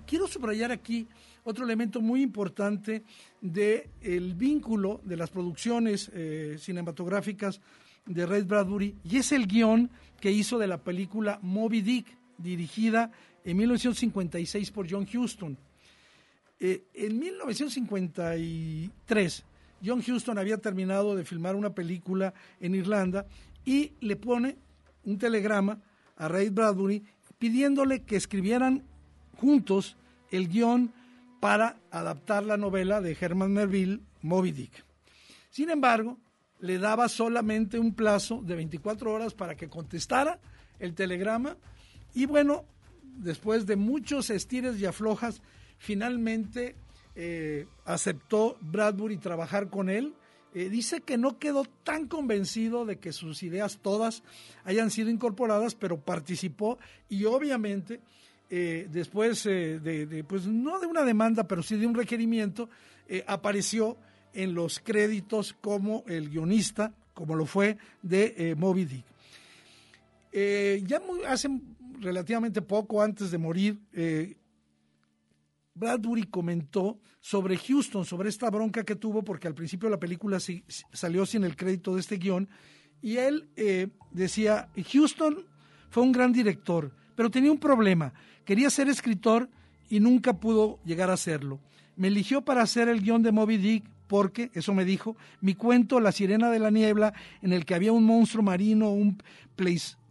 quiero 0.05 0.27
subrayar 0.27 0.71
aquí 0.71 1.07
otro 1.45 1.63
elemento 1.63 2.01
muy 2.01 2.21
importante 2.21 3.03
del 3.39 3.89
el 4.01 4.33
vínculo 4.33 4.99
de 5.03 5.17
las 5.17 5.29
producciones 5.29 6.11
eh, 6.13 6.57
cinematográficas 6.59 7.61
de 8.05 8.25
Ray 8.25 8.43
Bradbury 8.43 8.95
y 9.03 9.17
es 9.17 9.31
el 9.31 9.47
guion 9.47 9.89
que 10.19 10.31
hizo 10.31 10.57
de 10.57 10.67
la 10.67 10.77
película 10.77 11.39
Moby 11.41 11.81
Dick, 11.81 12.07
dirigida 12.37 13.11
en 13.43 13.57
1956 13.57 14.71
por 14.71 14.89
John 14.89 15.07
Huston. 15.13 15.57
Eh, 16.59 16.85
en 16.93 17.19
1953, 17.19 19.45
John 19.83 20.03
Huston 20.07 20.37
había 20.37 20.57
terminado 20.57 21.15
de 21.15 21.25
filmar 21.25 21.55
una 21.55 21.73
película 21.73 22.33
en 22.59 22.75
Irlanda 22.75 23.25
y 23.65 23.93
le 23.99 24.15
pone 24.15 24.57
un 25.03 25.17
telegrama 25.17 25.81
a 26.15 26.27
Ray 26.27 26.49
Bradbury 26.49 27.03
pidiéndole 27.37 28.03
que 28.03 28.15
escribieran 28.15 28.83
juntos 29.37 29.97
el 30.31 30.47
guion 30.47 30.93
para 31.41 31.77
adaptar 31.91 32.45
la 32.45 32.55
novela 32.55 33.01
de 33.01 33.17
Herman 33.19 33.51
Melville, 33.51 33.99
Moby 34.21 34.53
Dick. 34.53 34.85
Sin 35.49 35.69
embargo, 35.69 36.17
le 36.63 36.79
daba 36.79 37.09
solamente 37.09 37.77
un 37.77 37.93
plazo 37.93 38.41
de 38.41 38.55
24 38.55 39.11
horas 39.11 39.33
para 39.33 39.55
que 39.55 39.67
contestara 39.67 40.39
el 40.79 40.95
telegrama 40.95 41.57
y 42.13 42.25
bueno, 42.25 42.63
después 43.17 43.65
de 43.65 43.75
muchos 43.75 44.29
estires 44.29 44.79
y 44.79 44.85
aflojas, 44.85 45.41
finalmente 45.77 46.75
eh, 47.15 47.67
aceptó 47.83 48.57
Bradbury 48.61 49.17
trabajar 49.17 49.69
con 49.69 49.89
él. 49.89 50.13
Eh, 50.53 50.69
dice 50.69 51.01
que 51.01 51.17
no 51.17 51.37
quedó 51.37 51.65
tan 51.83 52.07
convencido 52.07 52.85
de 52.85 52.97
que 52.97 53.11
sus 53.11 53.43
ideas 53.43 53.79
todas 53.81 54.23
hayan 54.63 54.89
sido 54.89 55.09
incorporadas, 55.09 55.75
pero 55.75 55.99
participó 55.99 56.79
y 57.09 57.25
obviamente 57.25 57.99
eh, 58.49 58.87
después 58.89 59.43
de, 59.43 60.25
pues 60.29 60.47
no 60.47 60.79
de 60.79 60.87
una 60.87 61.03
demanda, 61.03 61.45
pero 61.45 61.61
sí 61.61 61.75
de 61.75 61.87
un 61.87 61.95
requerimiento, 61.95 62.69
apareció 63.27 63.97
en 64.33 64.53
los 64.53 64.79
créditos 64.79 65.53
como 65.53 66.03
el 66.07 66.29
guionista, 66.29 66.93
como 67.13 67.35
lo 67.35 67.45
fue 67.45 67.77
de 68.01 68.33
eh, 68.37 68.55
Moby 68.55 68.85
Dick. 68.85 69.05
Eh, 70.31 70.83
ya 70.85 71.01
hace 71.27 71.49
relativamente 71.99 72.61
poco 72.61 73.01
antes 73.01 73.31
de 73.31 73.37
morir, 73.37 73.79
eh, 73.93 74.35
Bradbury 75.75 76.23
comentó 76.23 76.99
sobre 77.19 77.57
Houston, 77.57 78.05
sobre 78.05 78.29
esta 78.29 78.49
bronca 78.49 78.83
que 78.83 78.95
tuvo, 78.95 79.23
porque 79.23 79.47
al 79.47 79.55
principio 79.55 79.89
la 79.89 79.99
película 79.99 80.39
salió 80.91 81.25
sin 81.25 81.43
el 81.43 81.55
crédito 81.55 81.93
de 81.93 82.01
este 82.01 82.17
guion, 82.17 82.49
y 83.01 83.17
él 83.17 83.49
decía, 84.11 84.69
Houston 84.91 85.45
fue 85.89 86.03
un 86.03 86.11
gran 86.11 86.31
director, 86.31 86.91
pero 87.15 87.31
tenía 87.31 87.51
un 87.51 87.59
problema, 87.59 88.13
quería 88.45 88.69
ser 88.69 88.87
escritor 88.87 89.49
y 89.89 89.99
nunca 89.99 90.33
pudo 90.33 90.79
llegar 90.85 91.09
a 91.09 91.17
serlo. 91.17 91.59
Me 91.95 92.07
eligió 92.07 92.41
para 92.41 92.61
hacer 92.61 92.87
el 92.87 93.01
guion 93.01 93.23
de 93.23 93.31
Moby 93.31 93.57
Dick 93.57 93.92
porque, 94.07 94.51
eso 94.53 94.73
me 94.73 94.85
dijo, 94.85 95.15
mi 95.41 95.55
cuento 95.55 95.99
La 95.99 96.11
sirena 96.11 96.49
de 96.51 96.59
la 96.59 96.71
niebla, 96.71 97.13
en 97.41 97.53
el 97.53 97.65
que 97.65 97.75
había 97.75 97.91
un 97.93 98.03
monstruo 98.03 98.43
marino, 98.43 98.89
un 98.89 99.21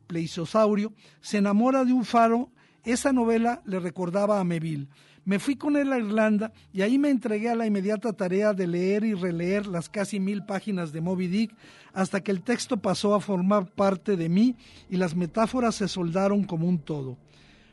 pleisosaurio, 0.07 0.93
se 1.21 1.39
enamora 1.39 1.85
de 1.85 1.93
un 1.93 2.05
faro, 2.05 2.51
esa 2.85 3.13
novela 3.13 3.63
le 3.65 3.79
recordaba 3.79 4.41
a 4.41 4.45
Meville. 4.45 4.89
Me 5.25 5.39
fui 5.39 5.55
con 5.55 5.77
él 5.77 5.93
a 5.93 5.99
Irlanda 5.99 6.53
y 6.73 6.83
ahí 6.83 6.99
me 6.99 7.09
entregué 7.09 7.49
a 7.49 7.55
la 7.55 7.67
inmediata 7.67 8.13
tarea 8.13 8.55
de 8.55 8.67
leer 8.67 9.05
y 9.05 9.15
releer 9.15 9.69
las 9.69 9.89
casi 9.89 10.19
mil 10.19 10.45
páginas 10.45 10.93
de 10.93 11.01
Moby 11.01 11.29
Dick 11.29 11.55
hasta 11.93 12.21
que 12.23 12.33
el 12.33 12.43
texto 12.43 12.79
pasó 12.79 13.15
a 13.15 13.21
formar 13.21 13.67
parte 13.71 14.17
de 14.17 14.29
mí 14.29 14.57
y 14.91 14.97
las 14.97 15.15
metáforas 15.15 15.77
se 15.77 15.87
soldaron 15.87 16.43
como 16.43 16.67
un 16.67 16.81
todo. 16.81 17.19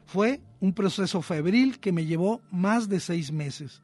Fue 0.06 0.42
un 0.60 0.74
proceso 0.74 1.24
febril 1.24 1.80
que 1.80 1.92
me 1.92 2.06
llevó 2.06 2.42
más 2.52 2.88
de 2.88 3.00
seis 3.00 3.32
meses. 3.32 3.82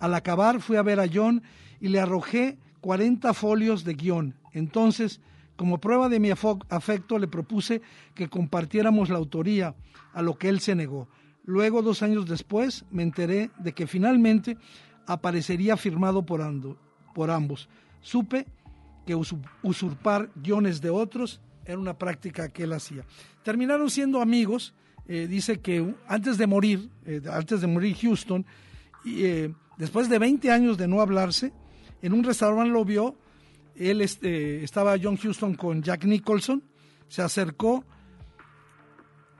Al 0.00 0.14
acabar 0.14 0.60
fui 0.60 0.76
a 0.76 0.82
ver 0.82 0.98
a 0.98 1.08
John 1.12 1.42
y 1.84 1.88
le 1.88 2.00
arrojé 2.00 2.56
40 2.80 3.34
folios 3.34 3.84
de 3.84 3.92
guion. 3.92 4.34
Entonces, 4.54 5.20
como 5.54 5.82
prueba 5.82 6.08
de 6.08 6.18
mi 6.18 6.30
afecto, 6.30 7.18
le 7.18 7.28
propuse 7.28 7.82
que 8.14 8.30
compartiéramos 8.30 9.10
la 9.10 9.18
autoría, 9.18 9.74
a 10.14 10.22
lo 10.22 10.38
que 10.38 10.48
él 10.48 10.60
se 10.60 10.74
negó. 10.74 11.08
Luego, 11.44 11.82
dos 11.82 12.02
años 12.02 12.24
después, 12.24 12.86
me 12.90 13.02
enteré 13.02 13.50
de 13.58 13.74
que 13.74 13.86
finalmente 13.86 14.56
aparecería 15.06 15.76
firmado 15.76 16.24
por, 16.24 16.40
por 17.12 17.30
ambos. 17.30 17.68
Supe 18.00 18.46
que 19.04 19.14
usurpar 19.14 20.30
guiones 20.36 20.80
de 20.80 20.88
otros 20.88 21.42
era 21.66 21.78
una 21.78 21.98
práctica 21.98 22.48
que 22.48 22.62
él 22.62 22.72
hacía. 22.72 23.04
Terminaron 23.42 23.90
siendo 23.90 24.22
amigos. 24.22 24.72
Eh, 25.06 25.26
dice 25.28 25.60
que 25.60 25.94
antes 26.08 26.38
de 26.38 26.46
morir, 26.46 26.88
eh, 27.04 27.20
antes 27.30 27.60
de 27.60 27.66
morir 27.66 27.94
Houston, 28.00 28.46
y, 29.04 29.24
eh, 29.24 29.54
después 29.76 30.08
de 30.08 30.18
20 30.18 30.50
años 30.50 30.78
de 30.78 30.88
no 30.88 31.02
hablarse, 31.02 31.52
en 32.04 32.12
un 32.12 32.22
restaurante 32.22 32.70
lo 32.70 32.84
vio, 32.84 33.16
él 33.76 34.02
este, 34.02 34.62
estaba 34.62 34.96
John 35.02 35.16
Houston 35.16 35.54
con 35.54 35.82
Jack 35.82 36.04
Nicholson, 36.04 36.62
se 37.08 37.22
acercó 37.22 37.82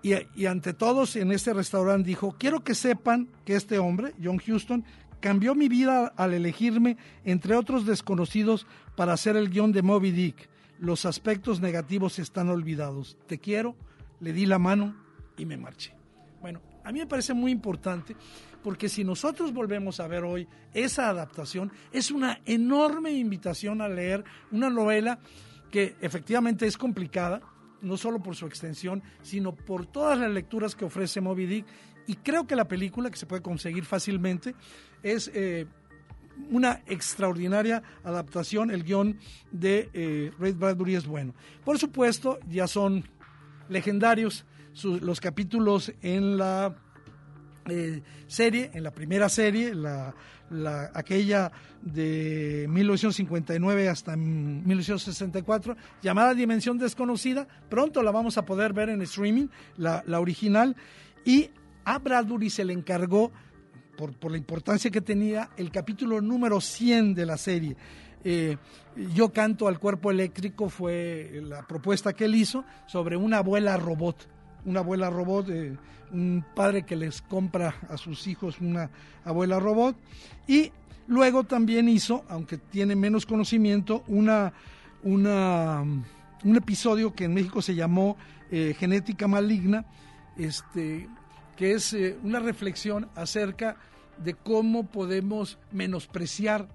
y, 0.00 0.46
ante 0.46 0.72
todos 0.72 1.16
en 1.16 1.31
este 1.31 1.53
restaurante 1.53 2.09
dijo, 2.09 2.35
quiero 2.38 2.64
que 2.64 2.74
sepan 2.74 3.29
que 3.44 3.55
este 3.55 3.79
hombre, 3.79 4.14
John 4.22 4.38
Houston, 4.38 4.83
cambió 5.20 5.55
mi 5.55 5.68
vida 5.68 6.07
al 6.16 6.33
elegirme 6.33 6.96
entre 7.24 7.55
otros 7.55 7.85
desconocidos 7.85 8.66
para 8.96 9.12
hacer 9.12 9.37
el 9.37 9.50
guion 9.50 9.72
de 9.72 9.83
Moby 9.83 10.11
Dick. 10.11 10.48
Los 10.79 11.05
aspectos 11.05 11.61
negativos 11.61 12.18
están 12.18 12.48
olvidados. 12.48 13.18
Te 13.27 13.38
quiero, 13.38 13.77
le 14.20 14.33
di 14.33 14.46
la 14.46 14.59
mano 14.59 14.96
y 15.37 15.44
me 15.44 15.59
marché. 15.59 15.92
Bueno, 16.40 16.62
a 16.83 16.92
mí 16.92 16.98
me 16.98 17.07
parece 17.07 17.35
muy 17.35 17.53
importante 17.53 18.16
porque 18.64 18.88
si 18.88 19.05
nosotros 19.05 19.53
volvemos 19.53 20.00
a 20.00 20.09
ver 20.09 20.24
hoy 20.24 20.48
esa 20.72 21.11
adaptación, 21.11 21.70
es 21.92 22.11
una 22.11 22.40
enorme 22.46 23.12
invitación 23.12 23.83
a 23.83 23.88
leer 23.88 24.24
una 24.50 24.70
novela 24.70 25.18
que 25.70 25.96
efectivamente 26.00 26.66
es 26.66 26.79
complicada, 26.79 27.42
no 27.83 27.98
solo 27.98 28.22
por 28.22 28.35
su 28.35 28.46
extensión, 28.46 29.03
sino 29.20 29.55
por 29.55 29.85
todas 29.85 30.18
las 30.18 30.31
lecturas 30.31 30.74
que 30.74 30.87
ofrece 30.87 31.20
Moby 31.20 31.44
Dick. 31.44 31.66
Y 32.07 32.14
creo 32.16 32.46
que 32.46 32.57
la 32.57 32.66
película, 32.66 33.11
que 33.11 33.18
se 33.18 33.27
puede 33.27 33.42
conseguir 33.42 33.85
fácilmente, 33.85 34.55
es 35.03 35.31
eh, 35.35 35.66
una 36.50 36.83
extraordinaria 36.87 37.83
adaptación. 38.03 38.70
El 38.70 38.85
guion 38.85 39.18
de 39.53 39.90
eh, 39.92 40.33
Ray 40.38 40.53
Bradbury 40.53 40.94
es 40.94 41.07
bueno. 41.07 41.35
Por 41.66 41.79
supuesto, 41.79 42.38
ya 42.48 42.66
son 42.66 43.05
legendarios 43.68 44.46
los 44.83 45.20
capítulos 45.20 45.92
en 46.00 46.38
la 46.38 46.74
eh, 47.68 48.03
serie, 48.27 48.70
en 48.74 48.83
la 48.83 48.90
primera 48.90 49.29
serie, 49.29 49.74
la, 49.74 50.14
aquella 50.94 51.50
de 51.83 52.66
1959 52.68 53.88
hasta 53.88 54.16
1964, 54.16 55.77
llamada 56.03 56.35
Dimensión 56.35 56.79
Desconocida. 56.79 57.46
Pronto 57.68 58.03
la 58.03 58.11
vamos 58.11 58.38
a 58.38 58.44
poder 58.44 58.72
ver 58.72 58.90
en 58.90 59.03
streaming, 59.03 59.48
la, 59.77 60.03
original. 60.20 60.77
Y 61.24 61.50
a 61.85 61.98
Bradbury 61.98 62.50
se 62.50 62.64
le 62.64 62.72
encargó, 62.72 63.33
por, 63.96 64.12
por, 64.12 64.31
la 64.31 64.38
importancia 64.38 64.90
que 64.90 65.00
tenía, 65.00 65.50
el 65.57 65.70
capítulo 65.70 66.20
número 66.20 66.61
100 66.61 67.14
de 67.14 67.27
la 67.27 67.37
serie. 67.37 67.77
Eh, 68.24 68.57
yo 69.14 69.33
canto 69.33 69.68
al 69.68 69.79
cuerpo 69.79 70.11
eléctrico 70.11 70.70
fue 70.70 71.42
la 71.42 71.66
propuesta 71.66 72.14
que 72.14 72.24
él 72.24 72.35
hizo 72.35 72.64
sobre 72.87 73.16
una 73.16 73.38
abuela 73.38 73.77
robot 73.77 74.34
una 74.64 74.81
abuela 74.81 75.11
robot, 75.11 75.48
eh, 75.50 75.77
un 76.12 76.44
padre 76.55 76.85
que 76.85 76.96
les 76.96 77.22
compra 77.22 77.74
a 77.88 77.96
sus 77.96 78.27
hijos 78.27 78.61
una 78.61 78.90
abuela 79.24 79.59
robot. 79.59 79.96
Y 80.46 80.72
luego 81.07 81.44
también 81.44 81.88
hizo, 81.88 82.24
aunque 82.29 82.59
tiene 82.59 82.96
menos 82.96 83.27
conocimiento, 83.27 84.05
una, 84.07 84.53
una, 85.03 85.83
un 85.83 86.57
episodio 86.57 87.14
que 87.14 87.24
en 87.24 87.35
México 87.35 87.62
se 87.62 87.74
llamó 87.74 88.16
eh, 88.50 88.74
Genética 88.79 89.27
Maligna, 89.27 89.85
este, 90.37 91.09
que 91.57 91.72
es 91.72 91.92
eh, 91.94 92.16
una 92.22 92.40
reflexión 92.40 93.09
acerca 93.14 93.77
de 94.18 94.35
cómo 94.35 94.85
podemos 94.85 95.59
menospreciar 95.72 96.68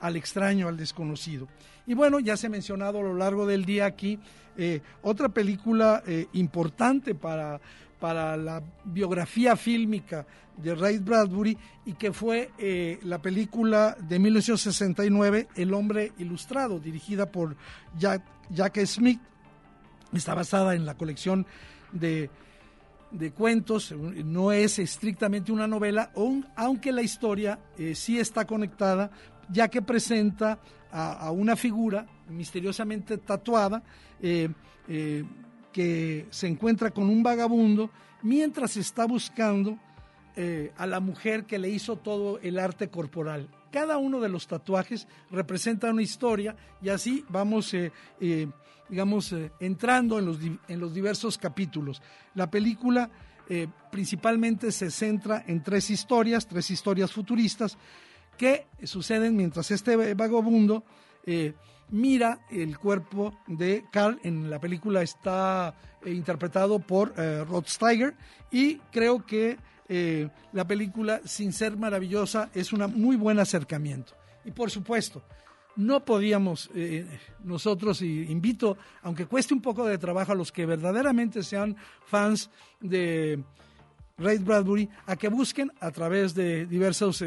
al 0.00 0.16
extraño, 0.16 0.68
al 0.68 0.76
desconocido. 0.76 1.48
Y 1.86 1.94
bueno, 1.94 2.18
ya 2.18 2.36
se 2.36 2.48
ha 2.48 2.50
mencionado 2.50 2.98
a 2.98 3.02
lo 3.02 3.14
largo 3.14 3.46
del 3.46 3.64
día 3.64 3.86
aquí 3.86 4.18
eh, 4.56 4.80
otra 5.02 5.28
película 5.28 6.02
eh, 6.06 6.28
importante 6.32 7.14
para, 7.14 7.60
para 8.00 8.36
la 8.36 8.62
biografía 8.84 9.54
fílmica 9.54 10.26
de 10.56 10.74
Ray 10.74 10.98
Bradbury 10.98 11.56
y 11.84 11.92
que 11.92 12.12
fue 12.12 12.50
eh, 12.58 12.98
la 13.02 13.20
película 13.20 13.94
de 14.00 14.18
1969 14.18 15.48
El 15.54 15.74
hombre 15.74 16.12
ilustrado, 16.18 16.80
dirigida 16.80 17.26
por 17.26 17.54
Jack, 17.98 18.22
Jack 18.50 18.82
Smith. 18.86 19.20
Está 20.14 20.34
basada 20.34 20.74
en 20.74 20.86
la 20.86 20.94
colección 20.94 21.46
de, 21.92 22.30
de 23.10 23.32
cuentos, 23.32 23.92
no 23.92 24.52
es 24.52 24.78
estrictamente 24.78 25.52
una 25.52 25.66
novela, 25.66 26.10
aunque 26.54 26.92
la 26.92 27.02
historia 27.02 27.58
sí 27.94 28.18
está 28.18 28.46
conectada, 28.46 29.10
ya 29.48 29.68
que 29.68 29.82
presenta 29.82 30.58
a, 30.90 31.30
una 31.30 31.56
figura 31.56 32.06
misteriosamente 32.28 33.18
tatuada 33.18 33.82
eh, 34.20 34.48
eh, 34.88 35.24
que 35.72 36.26
se 36.30 36.46
encuentra 36.46 36.90
con 36.90 37.08
un 37.08 37.22
vagabundo 37.22 37.90
mientras 38.22 38.76
está 38.76 39.04
buscando 39.04 39.78
eh, 40.36 40.72
a 40.76 40.86
la 40.86 41.00
mujer 41.00 41.44
que 41.44 41.58
le 41.58 41.68
hizo 41.68 41.96
todo 41.96 42.38
el 42.40 42.58
arte 42.58 42.88
corporal. 42.88 43.48
Cada 43.70 43.98
uno 43.98 44.20
de 44.20 44.28
los 44.28 44.46
tatuajes 44.46 45.06
representa 45.30 45.90
una 45.90 46.02
historia 46.02 46.56
y 46.80 46.88
así 46.88 47.24
vamos, 47.28 47.74
digamos, 48.88 49.34
entrando 49.60 50.18
en 50.18 50.24
los, 50.24 50.38
en 50.68 50.80
los 50.80 50.94
diversos 50.94 51.36
capítulos. 51.36 52.00
La 52.34 52.50
película 52.50 53.10
principalmente 53.90 54.72
se 54.72 54.90
centra 54.90 55.44
en 55.46 55.62
tres 55.62 55.90
historias, 55.90 56.46
tres 56.46 56.70
historias 56.70 57.12
futuristas, 57.12 57.76
que 58.36 58.66
suceden 58.84 59.36
mientras 59.36 59.70
este 59.70 60.14
vagabundo 60.14 60.84
eh, 61.26 61.54
mira 61.90 62.40
el 62.50 62.78
cuerpo 62.78 63.36
de 63.46 63.84
Carl. 63.90 64.18
En 64.22 64.48
la 64.48 64.60
película 64.60 65.02
está 65.02 65.74
eh, 66.04 66.12
interpretado 66.12 66.78
por 66.78 67.12
eh, 67.16 67.44
Rod 67.44 67.66
Steiger 67.66 68.14
y 68.50 68.76
creo 68.92 69.26
que 69.26 69.58
la 70.52 70.66
película, 70.66 71.20
sin 71.24 71.52
ser 71.52 71.76
maravillosa, 71.76 72.50
es 72.52 72.72
un 72.72 72.80
muy 73.00 73.14
buen 73.14 73.38
acercamiento. 73.38 74.14
Y 74.44 74.50
por 74.50 74.68
supuesto, 74.68 75.22
no 75.76 76.04
podíamos 76.04 76.68
nosotros, 77.44 78.02
y 78.02 78.24
invito, 78.24 78.76
aunque 79.04 79.26
cueste 79.26 79.54
un 79.54 79.62
poco 79.62 79.86
de 79.86 79.96
trabajo 79.96 80.32
a 80.32 80.34
los 80.34 80.50
que 80.50 80.66
verdaderamente 80.66 81.44
sean 81.44 81.76
fans 82.04 82.50
de 82.80 83.44
Ray 84.18 84.38
Bradbury, 84.38 84.88
a 85.06 85.14
que 85.14 85.28
busquen 85.28 85.70
a 85.78 85.92
través 85.92 86.34
de 86.34 86.66
diversos 86.66 87.22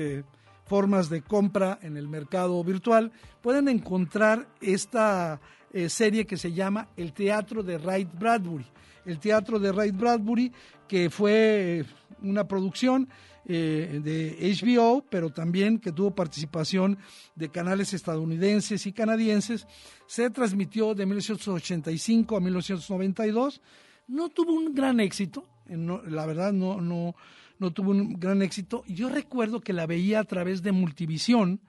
formas 0.69 1.09
de 1.09 1.23
compra 1.23 1.79
en 1.81 1.97
el 1.97 2.07
mercado 2.07 2.63
virtual, 2.63 3.11
pueden 3.41 3.67
encontrar 3.67 4.47
esta 4.61 5.41
eh, 5.73 5.89
serie 5.89 6.25
que 6.25 6.37
se 6.37 6.53
llama 6.53 6.89
El 6.95 7.11
Teatro 7.11 7.63
de 7.63 7.77
Wright 7.79 8.09
Bradbury. 8.17 8.67
El 9.03 9.19
Teatro 9.19 9.59
de 9.59 9.71
Wright 9.71 9.97
Bradbury, 9.97 10.53
que 10.87 11.09
fue 11.09 11.79
eh, 11.79 11.85
una 12.21 12.47
producción 12.47 13.09
eh, 13.45 13.99
de 14.03 14.37
HBO, 14.61 15.03
pero 15.09 15.31
también 15.31 15.79
que 15.79 15.91
tuvo 15.91 16.13
participación 16.13 16.99
de 17.33 17.49
canales 17.49 17.95
estadounidenses 17.95 18.85
y 18.85 18.93
canadienses, 18.93 19.65
se 20.05 20.29
transmitió 20.29 20.93
de 20.93 21.07
1985 21.07 22.37
a 22.37 22.39
1992. 22.41 23.59
No 24.07 24.29
tuvo 24.29 24.53
un 24.53 24.75
gran 24.75 24.99
éxito, 24.99 25.47
la 25.67 26.25
verdad 26.27 26.53
no, 26.53 26.79
no, 26.79 27.15
no 27.59 27.71
tuvo 27.71 27.91
un 27.91 28.19
gran 28.19 28.41
éxito. 28.41 28.83
Yo 28.87 29.09
recuerdo 29.09 29.61
que 29.61 29.73
la 29.73 29.85
veía 29.85 30.19
a 30.19 30.23
través 30.23 30.63
de 30.63 30.71
Multivisión 30.71 31.61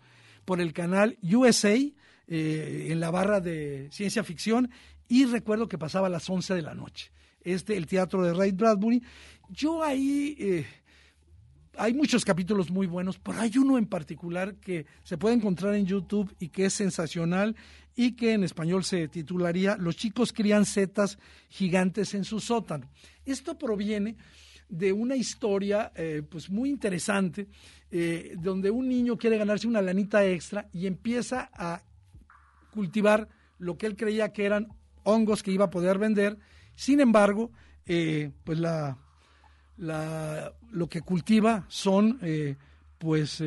por 0.44 0.61
el 0.61 0.72
canal 0.72 1.18
USA 1.22 1.74
eh, 1.74 2.87
en 2.90 3.00
la 3.00 3.11
barra 3.11 3.40
de 3.40 3.88
ciencia 3.90 4.24
ficción 4.24 4.70
y 5.09 5.26
recuerdo 5.26 5.68
que 5.68 5.79
pasaba 5.79 6.07
a 6.07 6.11
las 6.11 6.31
11 6.31 6.55
de 6.55 6.62
la 6.62 6.74
noche. 6.74 7.11
Este, 7.42 7.76
el 7.76 7.87
teatro 7.87 8.22
de 8.22 8.33
Ray 8.33 8.53
Bradbury. 8.53 9.03
Yo 9.50 9.85
ahí... 9.85 10.37
Eh, 10.38 10.66
hay 11.76 11.94
muchos 11.94 12.24
capítulos 12.24 12.70
muy 12.70 12.87
buenos, 12.87 13.18
pero 13.18 13.40
hay 13.40 13.57
uno 13.57 13.79
en 13.79 13.87
particular 13.87 14.57
que 14.57 14.87
se 15.03 15.16
puede 15.16 15.37
encontrar 15.37 15.74
en 15.74 15.87
YouTube 15.87 16.35
y 16.38 16.48
que 16.48 16.66
es 16.66 16.74
sensacional 16.74 17.57
y 17.94 18.16
que 18.16 18.33
en 18.33 18.44
español 18.44 18.85
se 18.85 19.09
titularía 19.09 19.76
Los 19.76 19.96
chicos 19.96 20.33
crían 20.33 20.66
setas 20.66 21.18
gigantes 21.48 22.14
en 22.14 22.24
su 22.24 22.40
sótano. 22.40 22.90
Esto 23.24 23.57
proviene 23.57 24.16
de 24.71 24.93
una 24.93 25.17
historia 25.17 25.93
eh, 25.95 26.23
pues 26.29 26.49
muy 26.49 26.71
interesante, 26.71 27.49
eh, 27.91 28.35
donde 28.39 28.71
un 28.71 28.89
niño 28.89 29.19
quiere 29.19 29.37
ganarse 29.37 29.67
una 29.67 29.83
lanita 29.83 30.25
extra 30.25 30.69
y 30.73 30.87
empieza 30.87 31.51
a 31.53 31.83
cultivar 32.73 33.29
lo 33.59 33.77
que 33.77 33.87
él 33.87 33.97
creía 33.97 34.33
que 34.33 34.45
eran 34.45 34.69
hongos 35.03 35.43
que 35.43 35.51
iba 35.51 35.67
a 35.67 35.71
poder 35.71 35.99
vender. 35.99 36.39
Sin 36.77 37.01
embargo, 37.01 37.51
eh, 37.85 38.31
pues 38.45 38.59
la, 38.61 38.97
la, 39.77 40.53
lo 40.71 40.89
que 40.89 41.03
cultiva 41.03 41.67
son 41.69 42.21
pues 42.99 43.43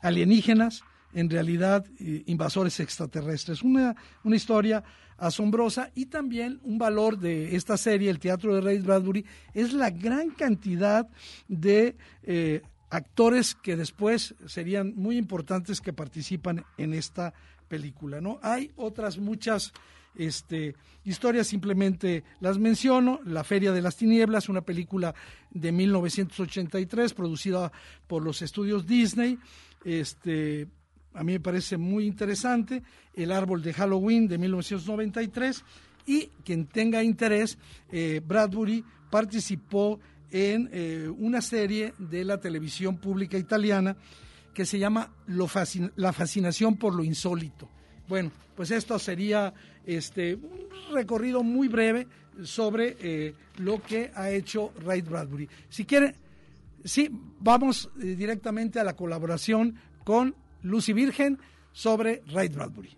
alienígenas, 0.00 0.82
en 1.14 1.30
realidad 1.30 1.86
invasores 1.98 2.80
extraterrestres. 2.80 3.62
Una, 3.62 3.96
una 4.22 4.36
historia 4.36 4.84
asombrosa 5.18 5.90
y 5.94 6.06
también 6.06 6.60
un 6.62 6.78
valor 6.78 7.18
de 7.18 7.56
esta 7.56 7.76
serie, 7.76 8.10
el 8.10 8.18
Teatro 8.18 8.54
de 8.54 8.60
Ray 8.60 8.78
Bradbury, 8.78 9.24
es 9.52 9.72
la 9.72 9.90
gran 9.90 10.30
cantidad 10.30 11.08
de 11.48 11.96
eh, 12.22 12.62
actores 12.90 13.54
que 13.54 13.76
después 13.76 14.34
serían 14.46 14.94
muy 14.96 15.16
importantes 15.16 15.80
que 15.80 15.92
participan 15.92 16.64
en 16.78 16.94
esta 16.94 17.34
película. 17.68 18.20
¿no? 18.20 18.38
Hay 18.42 18.72
otras 18.76 19.18
muchas 19.18 19.72
este, 20.14 20.76
historias, 21.04 21.48
simplemente 21.48 22.22
las 22.40 22.58
menciono. 22.58 23.20
La 23.24 23.44
Feria 23.44 23.72
de 23.72 23.82
las 23.82 23.96
Tinieblas, 23.96 24.48
una 24.48 24.62
película 24.62 25.14
de 25.50 25.72
1983 25.72 27.14
producida 27.14 27.72
por 28.06 28.22
los 28.22 28.42
estudios 28.42 28.86
Disney. 28.86 29.38
Este, 29.84 30.68
a 31.14 31.22
mí 31.22 31.32
me 31.32 31.40
parece 31.40 31.76
muy 31.76 32.06
interesante, 32.06 32.82
El 33.14 33.30
árbol 33.30 33.62
de 33.62 33.72
Halloween 33.72 34.26
de 34.26 34.38
1993, 34.38 35.64
y 36.06 36.26
quien 36.44 36.66
tenga 36.66 37.02
interés, 37.02 37.56
eh, 37.90 38.20
Bradbury 38.26 38.84
participó 39.10 40.00
en 40.30 40.68
eh, 40.72 41.08
una 41.16 41.40
serie 41.40 41.94
de 41.98 42.24
la 42.24 42.40
televisión 42.40 42.98
pública 42.98 43.38
italiana 43.38 43.96
que 44.52 44.66
se 44.66 44.78
llama 44.78 45.12
La 45.96 46.12
fascinación 46.12 46.76
por 46.76 46.94
lo 46.94 47.04
insólito. 47.04 47.68
Bueno, 48.08 48.30
pues 48.56 48.70
esto 48.70 48.98
sería 48.98 49.54
este, 49.86 50.34
un 50.34 50.68
recorrido 50.92 51.42
muy 51.42 51.68
breve 51.68 52.06
sobre 52.42 52.96
eh, 53.00 53.34
lo 53.58 53.80
que 53.80 54.10
ha 54.14 54.30
hecho 54.30 54.72
Ray 54.84 55.02
Bradbury. 55.02 55.48
Si 55.68 55.84
quiere, 55.84 56.16
sí, 56.84 57.08
vamos 57.40 57.88
directamente 57.96 58.80
a 58.80 58.84
la 58.84 58.96
colaboración 58.96 59.76
con 60.04 60.34
Lucy 60.64 60.94
Virgen 60.94 61.38
sobre 61.72 62.22
Ray 62.26 62.48
Bradbury. 62.48 62.96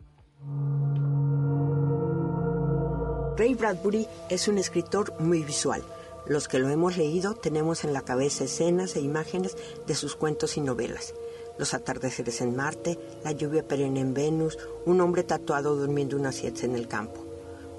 Ray 3.36 3.54
Bradbury 3.54 4.06
es 4.30 4.46
un 4.46 4.58
escritor 4.58 5.12
muy 5.18 5.42
visual. 5.42 5.82
Los 6.28 6.46
que 6.46 6.60
lo 6.60 6.68
hemos 6.68 6.96
leído 6.96 7.34
tenemos 7.34 7.82
en 7.82 7.92
la 7.92 8.02
cabeza 8.02 8.44
escenas 8.44 8.94
e 8.94 9.00
imágenes 9.00 9.56
de 9.84 9.96
sus 9.96 10.14
cuentos 10.14 10.56
y 10.56 10.60
novelas. 10.60 11.12
Los 11.58 11.74
atardeceres 11.74 12.40
en 12.40 12.54
Marte, 12.54 13.00
la 13.24 13.32
lluvia 13.32 13.66
perenne 13.66 13.98
en 13.98 14.14
Venus, 14.14 14.56
un 14.84 15.00
hombre 15.00 15.24
tatuado 15.24 15.74
durmiendo 15.74 16.16
una 16.16 16.30
siesta 16.30 16.66
en 16.66 16.76
el 16.76 16.86
campo. 16.86 17.26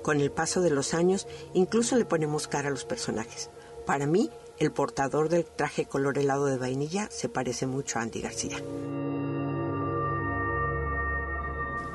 Con 0.03 0.19
el 0.19 0.31
paso 0.31 0.59
de 0.59 0.69
los 0.69 0.93
años, 0.93 1.27
incluso 1.53 1.95
le 1.95 2.03
ponemos 2.03 2.49
cara 2.49 2.67
a 2.67 2.71
los 2.71 2.83
personajes. 2.83 3.49
Para 3.85 4.05
mí, 4.05 4.29
el 4.59 4.73
portador 4.73 5.29
del 5.29 5.45
traje 5.45 5.85
color 5.85 6.17
helado 6.17 6.47
de 6.47 6.57
vainilla 6.57 7.07
se 7.09 7.29
parece 7.29 7.67
mucho 7.67 7.99
a 7.99 8.01
Andy 8.01 8.19
García. 8.19 8.57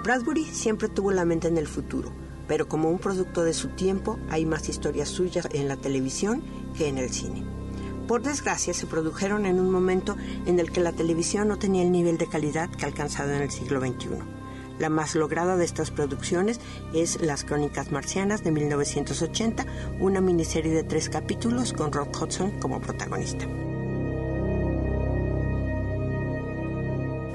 Bradbury 0.03 0.45
siempre 0.45 0.89
tuvo 0.89 1.13
la 1.13 1.25
mente 1.25 1.47
en 1.47 1.57
el 1.57 1.69
futuro, 1.69 2.11
pero 2.49 2.67
como 2.67 2.91
un 2.91 2.99
producto 2.99 3.45
de 3.45 3.55
su 3.55 3.69
tiempo 3.69 4.19
hay 4.31 4.45
más 4.45 4.69
historias 4.69 5.09
suyas 5.09 5.49
en 5.53 5.69
la 5.69 5.77
televisión 5.77 6.43
que 6.77 6.89
en 6.89 6.99
el 6.99 7.11
cine. 7.11 7.45
Por 8.09 8.21
desgracia, 8.23 8.75
se 8.75 8.87
produjeron 8.87 9.47
en 9.47 9.61
un 9.61 9.71
momento 9.71 10.17
en 10.45 10.59
el 10.59 10.73
que 10.73 10.81
la 10.81 10.93
televisión 10.93 11.47
no 11.47 11.57
tenía 11.57 11.85
el 11.85 11.93
nivel 11.93 12.19
de 12.19 12.27
calidad 12.27 12.69
que 12.69 12.85
ha 12.85 12.89
alcanzado 12.89 13.31
en 13.33 13.43
el 13.43 13.51
siglo 13.53 13.81
XXI. 13.81 14.09
La 14.81 14.89
más 14.89 15.15
lograda 15.15 15.57
de 15.57 15.65
estas 15.65 15.93
producciones 15.93 16.59
es 16.93 17.21
Las 17.23 17.45
Crónicas 17.45 17.93
Marcianas 17.93 18.43
de 18.43 18.51
1980, 18.51 19.67
una 20.01 20.21
miniserie 20.21 20.75
de 20.75 20.83
tres 20.83 21.09
capítulos 21.09 21.73
con 21.73 21.93
Rod 21.93 22.09
Hudson 22.09 22.59
como 22.59 22.81
protagonista. 22.81 23.47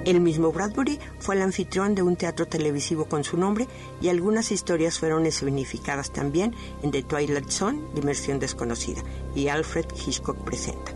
El 0.07 0.21
mismo 0.21 0.53
Bradbury 0.53 0.99
fue 1.19 1.35
el 1.35 1.41
anfitrión 1.41 1.93
de 1.93 2.01
un 2.01 2.15
teatro 2.15 2.47
televisivo 2.47 3.09
con 3.09 3.25
su 3.25 3.35
nombre 3.35 3.67
y 3.99 4.07
algunas 4.07 4.53
historias 4.53 4.99
fueron 4.99 5.25
escenificadas 5.25 6.13
también 6.13 6.55
en 6.81 6.91
The 6.91 7.03
Twilight 7.03 7.49
Zone, 7.49 7.81
Dimensión 7.93 8.39
Desconocida, 8.39 9.01
y 9.35 9.49
Alfred 9.49 9.85
Hitchcock 9.93 10.37
Presenta. 10.45 10.93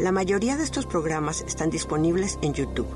La 0.00 0.10
mayoría 0.10 0.56
de 0.56 0.64
estos 0.64 0.86
programas 0.86 1.42
están 1.42 1.70
disponibles 1.70 2.36
en 2.42 2.52
YouTube. 2.52 2.88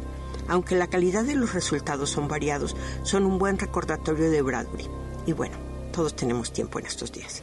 Aunque 0.49 0.75
la 0.75 0.89
calidad 0.89 1.23
de 1.23 1.37
los 1.37 1.55
resultados 1.55 2.11
son 2.11 2.27
variados, 2.27 2.75
son 3.05 3.25
un 3.25 3.39
buen 3.39 3.57
recordatorio 3.57 4.33
de 4.33 4.43
Bradbury. 4.43 4.89
Y 5.27 5.33
bueno, 5.33 5.55
todos 5.93 6.17
tenemos 6.17 6.53
tiempo 6.53 6.81
en 6.81 6.87
estos 6.87 7.13
días. 7.13 7.41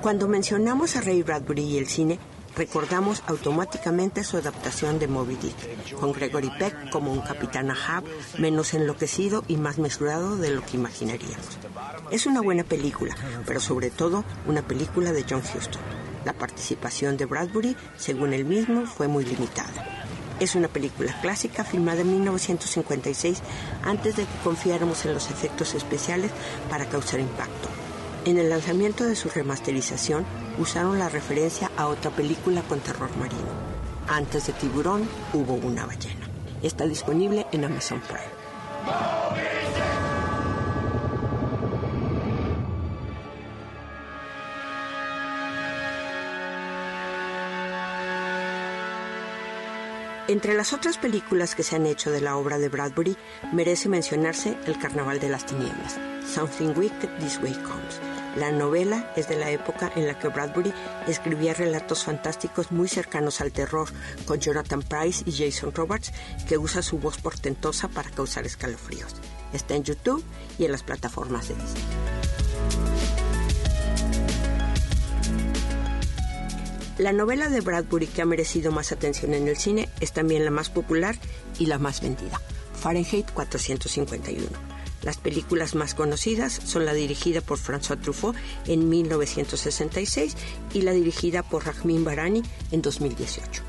Cuando 0.00 0.28
mencionamos 0.28 0.96
a 0.96 1.00
Ray 1.00 1.22
Bradbury 1.22 1.62
y 1.62 1.78
el 1.78 1.86
cine, 1.86 2.18
recordamos 2.56 3.22
automáticamente 3.26 4.24
su 4.24 4.36
adaptación 4.36 4.98
de 4.98 5.08
Moby 5.08 5.36
Dick, 5.36 5.94
con 5.98 6.12
Gregory 6.12 6.50
Peck 6.58 6.90
como 6.90 7.12
un 7.12 7.20
capitán 7.20 7.70
Ahab 7.70 8.04
menos 8.38 8.74
enloquecido 8.74 9.44
y 9.48 9.56
más 9.56 9.78
mesurado 9.78 10.36
de 10.36 10.50
lo 10.50 10.64
que 10.64 10.76
imaginaríamos. 10.76 11.58
Es 12.10 12.26
una 12.26 12.40
buena 12.40 12.64
película, 12.64 13.14
pero 13.46 13.60
sobre 13.60 13.90
todo 13.90 14.24
una 14.46 14.62
película 14.62 15.12
de 15.12 15.24
John 15.28 15.42
Huston. 15.42 15.82
La 16.24 16.32
participación 16.34 17.16
de 17.16 17.24
Bradbury, 17.24 17.76
según 17.96 18.32
él 18.32 18.44
mismo, 18.44 18.86
fue 18.86 19.08
muy 19.08 19.24
limitada. 19.24 20.06
Es 20.42 20.56
una 20.56 20.66
película 20.66 21.16
clásica 21.20 21.62
filmada 21.62 22.00
en 22.00 22.10
1956 22.10 23.40
antes 23.84 24.16
de 24.16 24.24
que 24.24 24.38
confiáramos 24.42 25.04
en 25.04 25.14
los 25.14 25.30
efectos 25.30 25.72
especiales 25.76 26.32
para 26.68 26.86
causar 26.86 27.20
impacto. 27.20 27.68
En 28.24 28.38
el 28.38 28.50
lanzamiento 28.50 29.04
de 29.04 29.14
su 29.14 29.28
remasterización 29.28 30.26
usaron 30.58 30.98
la 30.98 31.08
referencia 31.08 31.70
a 31.76 31.86
otra 31.86 32.10
película 32.10 32.62
con 32.62 32.80
terror 32.80 33.16
marino. 33.18 33.52
Antes 34.08 34.48
de 34.48 34.52
Tiburón 34.54 35.08
hubo 35.32 35.54
una 35.54 35.86
ballena. 35.86 36.26
Está 36.60 36.86
disponible 36.86 37.46
en 37.52 37.64
Amazon 37.64 38.00
Prime. 38.00 39.71
Entre 50.32 50.54
las 50.54 50.72
otras 50.72 50.96
películas 50.96 51.54
que 51.54 51.62
se 51.62 51.76
han 51.76 51.84
hecho 51.84 52.10
de 52.10 52.22
la 52.22 52.38
obra 52.38 52.58
de 52.58 52.70
Bradbury, 52.70 53.18
merece 53.52 53.90
mencionarse 53.90 54.56
El 54.64 54.78
Carnaval 54.78 55.20
de 55.20 55.28
las 55.28 55.44
Tinieblas, 55.44 55.98
Something 56.26 56.72
Wicked 56.74 57.10
This 57.18 57.38
Way 57.42 57.52
Comes. 57.52 58.00
La 58.38 58.50
novela 58.50 59.12
es 59.14 59.28
de 59.28 59.36
la 59.36 59.50
época 59.50 59.92
en 59.94 60.06
la 60.06 60.18
que 60.18 60.28
Bradbury 60.28 60.72
escribía 61.06 61.52
relatos 61.52 62.04
fantásticos 62.04 62.72
muy 62.72 62.88
cercanos 62.88 63.42
al 63.42 63.52
terror, 63.52 63.90
con 64.24 64.40
Jonathan 64.40 64.80
Price 64.80 65.22
y 65.26 65.32
Jason 65.32 65.70
Roberts, 65.74 66.14
que 66.48 66.56
usa 66.56 66.80
su 66.80 66.96
voz 66.96 67.18
portentosa 67.18 67.88
para 67.88 68.08
causar 68.08 68.46
escalofríos. 68.46 69.14
Está 69.52 69.74
en 69.74 69.84
YouTube 69.84 70.24
y 70.58 70.64
en 70.64 70.72
las 70.72 70.82
plataformas 70.82 71.48
de 71.48 71.56
Disney. 71.56 72.21
La 77.02 77.12
novela 77.12 77.48
de 77.48 77.60
Bradbury 77.60 78.06
que 78.06 78.22
ha 78.22 78.24
merecido 78.24 78.70
más 78.70 78.92
atención 78.92 79.34
en 79.34 79.48
el 79.48 79.56
cine 79.56 79.88
es 79.98 80.12
también 80.12 80.44
la 80.44 80.52
más 80.52 80.70
popular 80.70 81.16
y 81.58 81.66
la 81.66 81.80
más 81.80 82.00
vendida, 82.00 82.40
Fahrenheit 82.80 83.28
451. 83.32 84.46
Las 85.02 85.16
películas 85.16 85.74
más 85.74 85.96
conocidas 85.96 86.52
son 86.52 86.84
la 86.84 86.94
dirigida 86.94 87.40
por 87.40 87.58
François 87.58 88.00
Truffaut 88.00 88.36
en 88.68 88.88
1966 88.88 90.36
y 90.74 90.82
la 90.82 90.92
dirigida 90.92 91.42
por 91.42 91.66
Rahmin 91.66 92.04
Barani 92.04 92.44
en 92.70 92.82
2018. 92.82 93.64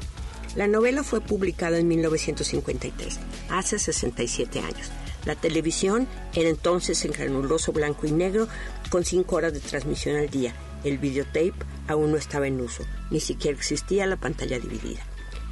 La 0.56 0.68
novela 0.68 1.02
fue 1.02 1.20
publicada 1.20 1.80
en 1.80 1.88
1953, 1.88 3.20
hace 3.50 3.80
67 3.80 4.60
años. 4.60 4.92
La 5.26 5.34
televisión 5.34 6.08
era 6.36 6.50
entonces 6.50 7.04
en 7.04 7.14
granuloso 7.14 7.72
blanco 7.72 8.06
y 8.06 8.12
negro 8.12 8.48
con 8.92 9.04
5 9.04 9.36
horas 9.36 9.54
de 9.54 9.60
transmisión 9.60 10.18
al 10.18 10.30
día. 10.30 10.54
El 10.84 10.98
videotape 10.98 11.54
aún 11.88 12.12
no 12.12 12.18
estaba 12.18 12.48
en 12.48 12.60
uso, 12.60 12.84
ni 13.10 13.20
siquiera 13.20 13.58
existía 13.58 14.06
la 14.06 14.18
pantalla 14.18 14.60
dividida. 14.60 15.02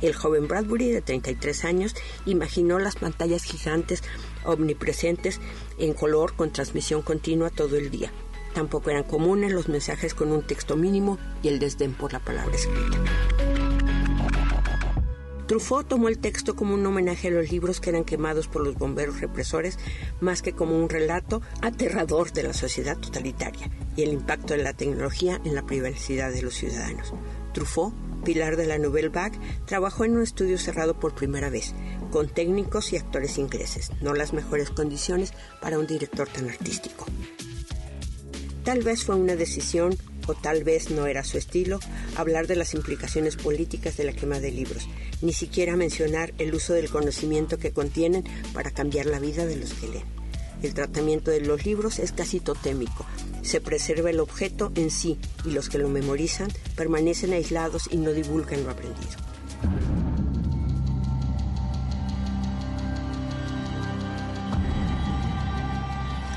El 0.02 0.16
joven 0.16 0.48
Bradbury, 0.48 0.92
de 0.92 1.02
33 1.02 1.66
años, 1.66 1.96
imaginó 2.26 2.80
las 2.80 2.96
pantallas 2.96 3.44
gigantes 3.44 4.04
omnipresentes 4.44 5.40
en 5.78 5.94
color 5.94 6.36
con 6.36 6.52
transmisión 6.52 7.04
continua 7.04 7.50
todo 7.52 7.78
el 7.78 7.92
día. 7.92 8.12
Tampoco 8.54 8.90
eran 8.90 9.04
comunes 9.04 9.52
los 9.52 9.70
mensajes 9.70 10.14
con 10.14 10.32
un 10.32 10.42
texto 10.42 10.76
mínimo 10.76 11.18
y 11.44 11.50
el 11.50 11.60
desdén 11.60 11.94
por 11.94 12.14
la 12.14 12.20
palabra 12.20 12.56
escrita. 12.56 12.98
Truffaut 15.52 15.86
tomó 15.86 16.08
el 16.08 16.18
texto 16.18 16.56
como 16.56 16.76
un 16.76 16.86
homenaje 16.86 17.28
a 17.28 17.32
los 17.32 17.52
libros 17.52 17.82
que 17.82 17.90
eran 17.90 18.06
quemados 18.06 18.48
por 18.48 18.64
los 18.64 18.76
bomberos 18.76 19.20
represores, 19.20 19.78
más 20.22 20.42
que 20.42 20.54
como 20.54 20.82
un 20.82 20.88
relato 20.88 21.42
aterrador 21.62 22.32
de 22.32 22.44
la 22.44 22.54
sociedad 22.54 22.98
totalitaria 22.98 23.70
y 23.98 24.04
el 24.04 24.14
impacto 24.14 24.54
de 24.54 24.64
la 24.64 24.72
tecnología 24.72 25.42
en 25.44 25.54
la 25.54 25.66
privacidad 25.66 26.32
de 26.32 26.42
los 26.42 26.54
ciudadanos. 26.54 27.14
Truffaut, 27.54 27.94
pilar 28.24 28.56
de 28.56 28.66
la 28.66 28.78
Nouvelle 28.78 29.10
Vague, 29.10 29.38
trabajó 29.66 30.06
en 30.06 30.16
un 30.16 30.22
estudio 30.22 30.58
cerrado 30.58 30.98
por 30.98 31.16
primera 31.16 31.50
vez, 31.50 31.74
con 32.12 32.30
técnicos 32.30 32.94
y 32.94 32.96
actores 32.96 33.38
ingleses, 33.38 33.92
no 34.00 34.14
las 34.14 34.32
mejores 34.32 34.70
condiciones 34.70 35.34
para 35.60 35.78
un 35.78 35.86
director 35.86 36.30
tan 36.30 36.48
artístico. 36.48 37.08
Tal 38.64 38.84
vez 38.84 39.04
fue 39.04 39.16
una 39.16 39.36
decisión 39.36 39.98
o 40.28 40.34
tal 40.34 40.64
vez 40.64 40.90
no 40.92 41.08
era 41.08 41.24
su 41.24 41.38
estilo, 41.38 41.80
hablar 42.16 42.48
de 42.48 42.56
las 42.56 42.74
implicaciones 42.74 43.36
políticas 43.36 43.98
de 43.98 44.04
la 44.04 44.14
quema 44.14 44.40
de 44.40 44.52
libros, 44.52 44.88
ni 45.22 45.34
siquiera 45.34 45.76
mencionar 45.76 46.34
el 46.38 46.54
uso 46.54 46.74
del 46.74 46.90
conocimiento 46.90 47.58
que 47.58 47.72
contienen 47.72 48.24
para 48.54 48.72
cambiar 48.72 49.06
la 49.06 49.20
vida 49.20 49.46
de 49.46 49.56
los 49.56 49.74
que 49.74 49.88
leen. 49.88 50.22
El 50.62 50.74
tratamiento 50.74 51.32
de 51.32 51.42
los 51.42 51.66
libros 51.66 51.98
es 52.00 52.12
casi 52.12 52.40
totémico. 52.40 53.06
Se 53.42 53.62
preserva 53.62 54.12
el 54.12 54.20
objeto 54.20 54.72
en 54.76 54.92
sí 54.92 55.18
y 55.44 55.52
los 55.52 55.70
que 55.70 55.80
lo 55.80 55.90
memorizan 55.90 56.50
permanecen 56.76 57.34
aislados 57.34 57.90
y 57.92 57.98
no 57.98 58.12
divulgan 58.12 58.64
lo 58.64 58.70
aprendido. 58.70 59.18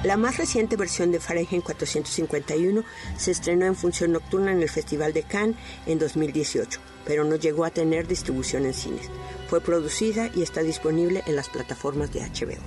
La 0.05 0.19
más 0.19 0.37
reciente 0.37 0.77
versión 0.77 1.13
de 1.13 1.19
Fahrenheit 1.19 1.65
451 1.65 2.85
se 3.17 3.31
estrenó 3.31 3.65
en 3.65 3.75
función 3.75 4.13
nocturna 4.13 4.53
en 4.53 4.61
el 4.61 4.69
Festival 4.69 5.15
de 5.15 5.23
Cannes 5.23 5.57
en 5.87 5.99
2018, 5.99 6.79
pero 7.07 7.25
no 7.25 7.37
llegó 7.37 7.65
a 7.65 7.71
tener 7.71 8.07
distribución 8.07 8.67
en 8.67 8.75
cines. 8.75 9.09
Fue 9.49 9.63
producida 9.63 10.31
y 10.35 10.43
está 10.43 10.61
disponible 10.61 11.23
en 11.27 11.37
las 11.37 11.49
plataformas 11.49 12.13
de 12.13 12.21
HBO. 12.21 12.61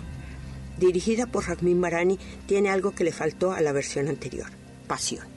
Dirigida 0.79 1.27
por 1.27 1.47
Ramin 1.47 1.79
Barani, 1.79 2.17
tiene 2.47 2.71
algo 2.71 2.95
que 2.95 3.03
le 3.03 3.11
faltó 3.11 3.51
a 3.51 3.61
la 3.61 3.71
versión 3.71 4.07
anterior, 4.07 4.47
pasión. 4.87 5.27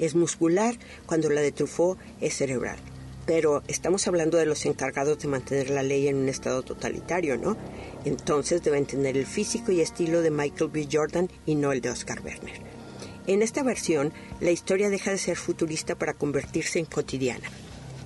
Es 0.00 0.16
muscular 0.16 0.74
cuando 1.06 1.30
la 1.30 1.42
de 1.42 1.52
Truffaut 1.52 1.96
es 2.20 2.34
cerebral 2.34 2.80
pero 3.26 3.62
estamos 3.66 4.06
hablando 4.06 4.38
de 4.38 4.46
los 4.46 4.64
encargados 4.66 5.18
de 5.18 5.28
mantener 5.28 5.70
la 5.70 5.82
ley 5.82 6.06
en 6.06 6.16
un 6.16 6.28
estado 6.28 6.62
totalitario, 6.62 7.36
¿no? 7.36 7.56
Entonces 8.04 8.62
deben 8.62 8.86
tener 8.86 9.16
el 9.16 9.26
físico 9.26 9.72
y 9.72 9.80
estilo 9.80 10.22
de 10.22 10.30
Michael 10.30 10.70
B. 10.70 10.88
Jordan 10.90 11.28
y 11.44 11.56
no 11.56 11.72
el 11.72 11.80
de 11.80 11.90
Oscar 11.90 12.22
Werner. 12.24 12.60
En 13.26 13.42
esta 13.42 13.64
versión, 13.64 14.12
la 14.40 14.52
historia 14.52 14.88
deja 14.88 15.10
de 15.10 15.18
ser 15.18 15.36
futurista 15.36 15.96
para 15.96 16.14
convertirse 16.14 16.78
en 16.78 16.84
cotidiana. 16.84 17.50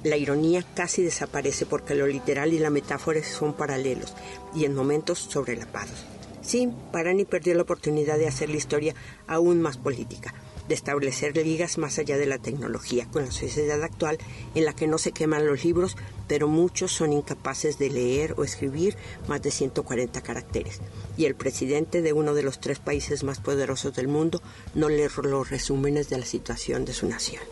La 0.03 0.17
ironía 0.17 0.65
casi 0.75 1.03
desaparece 1.03 1.67
porque 1.67 1.95
lo 1.95 2.07
literal 2.07 2.55
y 2.55 2.59
la 2.59 2.71
metáfora 2.71 3.23
son 3.23 3.53
paralelos 3.53 4.15
y 4.55 4.65
en 4.65 4.75
momentos 4.75 5.19
sobrelapados. 5.19 6.07
Sí, 6.41 6.71
Parani 6.91 7.27
perdió 7.27 7.55
la 7.55 7.63
oportunidad 7.63 8.17
de 8.17 8.27
hacer 8.27 8.49
la 8.49 8.57
historia 8.57 8.95
aún 9.27 9.61
más 9.61 9.77
política 9.77 10.33
de 10.71 10.77
establecer 10.77 11.37
ligas 11.37 11.79
más 11.79 11.99
allá 11.99 12.17
de 12.17 12.27
la 12.27 12.39
tecnología 12.39 13.05
con 13.11 13.25
la 13.25 13.33
sociedad 13.33 13.83
actual 13.83 14.19
en 14.55 14.65
la 14.65 14.73
que 14.73 14.87
no 14.87 14.99
se 14.99 15.11
queman 15.11 15.45
los 15.45 15.65
libros, 15.65 15.97
pero 16.29 16.47
muchos 16.47 16.93
son 16.93 17.13
incapaces 17.13 17.77
de 17.77 17.91
leer 17.91 18.35
o 18.37 18.45
escribir 18.45 18.97
más 19.27 19.43
de 19.43 19.51
140 19.51 20.21
caracteres. 20.21 20.81
Y 21.17 21.25
el 21.25 21.35
presidente 21.35 22.03
de 22.03 22.13
uno 22.13 22.35
de 22.35 22.45
los 22.45 22.61
tres 22.61 22.79
países 22.79 23.25
más 23.25 23.41
poderosos 23.41 23.97
del 23.97 24.07
mundo 24.07 24.41
no 24.73 24.89
lee 24.89 25.09
los 25.25 25.51
resúmenes 25.51 26.09
de 26.09 26.19
la 26.19 26.25
situación 26.25 26.85
de 26.85 26.93
su 26.93 27.09
nación. 27.09 27.43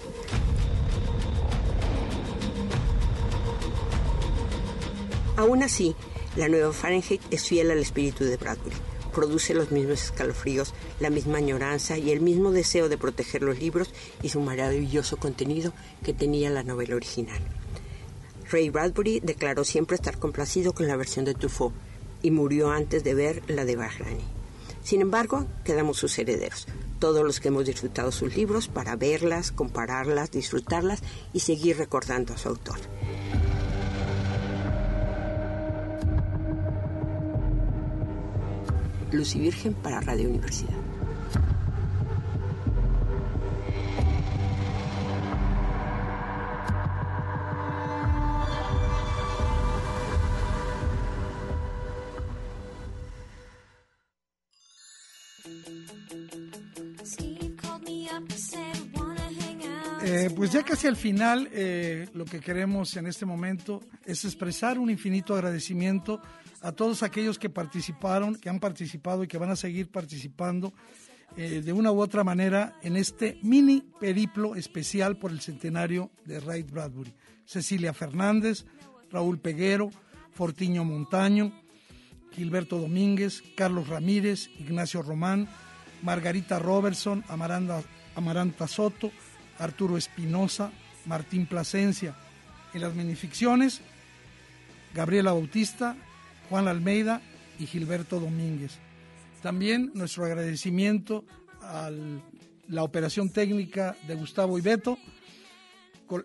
Aún 5.37 5.65
así, 5.65 5.97
la 6.37 6.49
nueva 6.49 6.73
Fahrenheit 6.73 7.21
es 7.33 7.49
fiel 7.49 7.73
al 7.73 7.79
espíritu 7.79 8.23
de 8.23 8.37
Bradbury 8.37 8.77
produce 9.19 9.53
los 9.53 9.73
mismos 9.73 10.05
escalofríos, 10.05 10.73
la 11.01 11.11
misma 11.11 11.39
añoranza 11.39 11.99
y 11.99 12.13
el 12.13 12.21
mismo 12.21 12.53
deseo 12.53 12.89
de 12.89 12.97
proteger 12.97 13.43
los 13.43 13.59
libros 13.59 13.91
y 14.23 14.29
su 14.29 14.41
maravilloso 14.41 15.17
contenido 15.17 15.73
que 16.05 16.13
tenía 16.13 16.51
la 16.51 16.63
novela 16.63 16.95
original. 16.95 17.41
Ray 18.49 18.71
Bradbury 18.71 19.19
declaró 19.19 19.65
siempre 19.65 19.97
estar 19.97 20.21
complacido 20.21 20.73
con 20.73 20.87
la 20.87 20.95
versión 20.95 21.25
de 21.25 21.35
Truffaut 21.35 21.75
y 22.23 22.31
murió 22.31 22.71
antes 22.71 23.03
de 23.03 23.15
ver 23.15 23.43
la 23.49 23.65
de 23.65 23.75
Bahrani. 23.75 24.23
Sin 24.85 25.01
embargo, 25.01 25.47
quedamos 25.65 25.99
sus 25.99 26.17
herederos, 26.17 26.69
todos 27.01 27.25
los 27.25 27.41
que 27.41 27.49
hemos 27.49 27.67
disfrutado 27.67 28.13
sus 28.13 28.37
libros 28.37 28.69
para 28.69 28.95
verlas, 28.95 29.51
compararlas, 29.51 30.31
disfrutarlas 30.31 31.03
y 31.33 31.41
seguir 31.41 31.77
recordando 31.77 32.35
a 32.35 32.39
su 32.39 32.51
autor. 32.51 32.79
Lucy 39.13 39.39
Virgen 39.39 39.75
para 39.75 40.01
Radio 40.01 40.29
Universidad. 40.29 40.79
Eh, 60.11 60.31
pues 60.35 60.53
ya 60.53 60.63
casi 60.63 60.87
al 60.87 60.97
final, 60.97 61.51
eh, 61.53 62.09
lo 62.15 62.25
que 62.25 62.41
queremos 62.41 62.97
en 62.97 63.07
este 63.07 63.27
momento 63.27 63.81
es 64.07 64.25
expresar 64.25 64.79
un 64.79 64.91
infinito 64.91 65.35
agradecimiento 65.35 66.23
a 66.61 66.73
todos 66.73 67.03
aquellos 67.03 67.39
que 67.39 67.51
participaron, 67.51 68.35
que 68.35 68.49
han 68.49 68.61
participado 68.61 69.25
y 69.25 69.29
que 69.29 69.39
van 69.39 69.51
a 69.51 69.57
seguir 69.57 69.91
participando 69.91 70.73
eh, 71.37 71.63
de 71.65 71.73
una 71.73 71.93
u 71.93 72.01
otra 72.01 72.25
manera 72.25 72.79
en 72.83 72.97
este 72.97 73.39
mini 73.43 73.85
periplo 74.01 74.57
especial 74.57 75.19
por 75.19 75.31
el 75.31 75.41
centenario 75.41 76.11
de 76.25 76.41
Ray 76.41 76.63
Bradbury. 76.63 77.15
Cecilia 77.45 77.95
Fernández, 77.95 78.67
Raúl 79.11 79.39
Peguero, 79.39 79.91
Fortiño 80.33 80.85
Montaño, 80.85 81.53
Gilberto 82.33 82.79
Domínguez, 82.79 83.43
Carlos 83.57 83.89
Ramírez, 83.89 84.51
Ignacio 84.59 85.03
Román, 85.03 85.49
Margarita 86.03 86.59
Robertson, 86.59 87.25
Amaranda, 87.29 87.83
Amaranta 88.15 88.69
Soto, 88.69 89.11
Arturo 89.59 89.97
Espinosa, 89.97 90.71
Martín 91.07 91.47
Plasencia. 91.47 92.15
En 92.75 92.83
las 92.83 92.95
minificciones, 92.95 93.81
Gabriela 94.95 95.33
Bautista, 95.33 95.97
Juan 96.49 96.69
Almeida 96.69 97.21
y 97.59 97.67
Gilberto 97.67 98.21
Domínguez. 98.21 98.79
También 99.43 99.93
nuestro 99.95 100.25
agradecimiento 100.25 101.25
a 101.61 101.91
la 102.69 102.83
operación 102.83 103.31
técnica 103.31 103.97
de 104.07 104.15
Gustavo 104.15 104.59
Ibeto, 104.59 104.99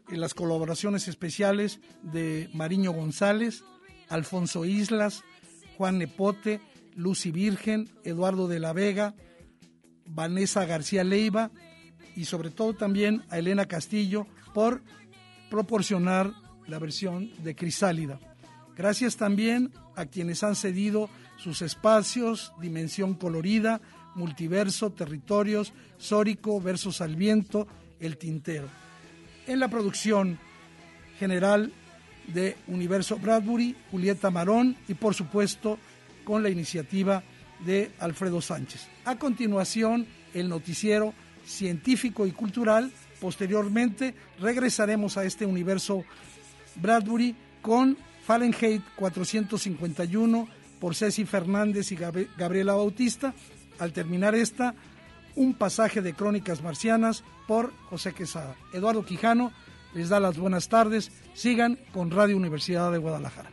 las 0.09 0.34
colaboraciones 0.34 1.07
especiales 1.07 1.80
de 2.01 2.49
Mariño 2.53 2.91
González, 2.91 3.63
Alfonso 4.09 4.65
Islas, 4.65 5.24
Juan 5.78 5.97
Nepote, 5.97 6.61
Lucy 6.95 7.32
Virgen, 7.32 7.89
Eduardo 8.03 8.47
de 8.47 8.59
la 8.59 8.74
Vega, 8.74 9.15
Vanessa 10.05 10.65
García 10.65 11.03
Leiva 11.03 11.51
y 12.15 12.26
sobre 12.26 12.49
todo 12.49 12.74
también 12.74 13.24
a 13.30 13.39
Elena 13.39 13.65
Castillo 13.65 14.28
por 14.53 14.84
proporcionar 15.49 16.32
la 16.67 16.80
versión 16.80 17.32
de 17.43 17.55
Crisálida. 17.55 18.19
Gracias 18.76 19.17
también 19.17 19.71
a 19.95 20.05
quienes 20.05 20.43
han 20.43 20.55
cedido 20.55 21.09
sus 21.38 21.61
espacios, 21.61 22.53
dimensión 22.59 23.13
colorida, 23.13 23.82
multiverso, 24.15 24.91
territorios, 24.91 25.74
sórico, 25.97 26.59
versos 26.61 27.01
al 27.01 27.15
viento, 27.15 27.67
el 27.99 28.17
tintero. 28.17 28.67
En 29.47 29.59
la 29.59 29.67
producción 29.67 30.39
general 31.19 31.71
de 32.28 32.55
Universo 32.67 33.17
Bradbury, 33.17 33.76
Julieta 33.91 34.32
Marón 34.32 34.78
y 34.88 34.93
por 34.93 35.13
supuesto 35.13 35.78
con 36.24 36.41
la 36.41 36.49
iniciativa 36.49 37.24
de 37.65 37.91
Alfredo 37.99 38.41
Sánchez. 38.41 38.88
A 39.05 39.17
continuación, 39.17 40.07
el 40.34 40.49
noticiero 40.49 41.13
científico 41.45 42.26
y 42.26 42.32
cultural. 42.32 42.91
Posteriormente 43.19 44.15
regresaremos 44.39 45.17
a 45.17 45.26
este 45.26 45.45
universo 45.45 46.03
Bradbury 46.76 47.36
con 47.61 47.97
Fahrenheit 48.26 48.82
451 48.95 50.47
por 50.80 50.95
Ceci 50.95 51.26
Fernández 51.26 51.91
y 51.91 51.95
Gabriela 51.95 52.74
Bautista. 52.74 53.34
Al 53.80 53.91
terminar 53.91 54.36
esta, 54.36 54.76
un 55.36 55.53
pasaje 55.53 56.01
de 56.01 56.13
Crónicas 56.13 56.61
Marcianas 56.61 57.24
por 57.47 57.74
José 57.89 58.13
Quesada. 58.13 58.55
Eduardo 58.74 59.05
Quijano 59.05 59.51
les 59.93 60.09
da 60.09 60.19
las 60.19 60.38
buenas 60.38 60.69
tardes. 60.69 61.11
Sigan 61.34 61.78
con 61.91 62.11
Radio 62.11 62.38
Universidad 62.38 62.91
de 62.91 62.97
Guadalajara. 62.97 63.49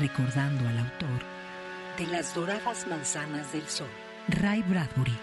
Recordando 0.00 0.68
al 0.68 0.78
autor 0.78 1.34
de 1.98 2.06
las 2.08 2.34
doradas 2.34 2.86
manzanas 2.88 3.52
del 3.52 3.66
sol. 3.68 4.03
Ray 4.28 4.62
Bradbury, 4.62 5.16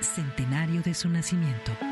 centenario 0.00 0.82
de 0.82 0.94
su 0.94 1.08
nacimiento. 1.08 1.89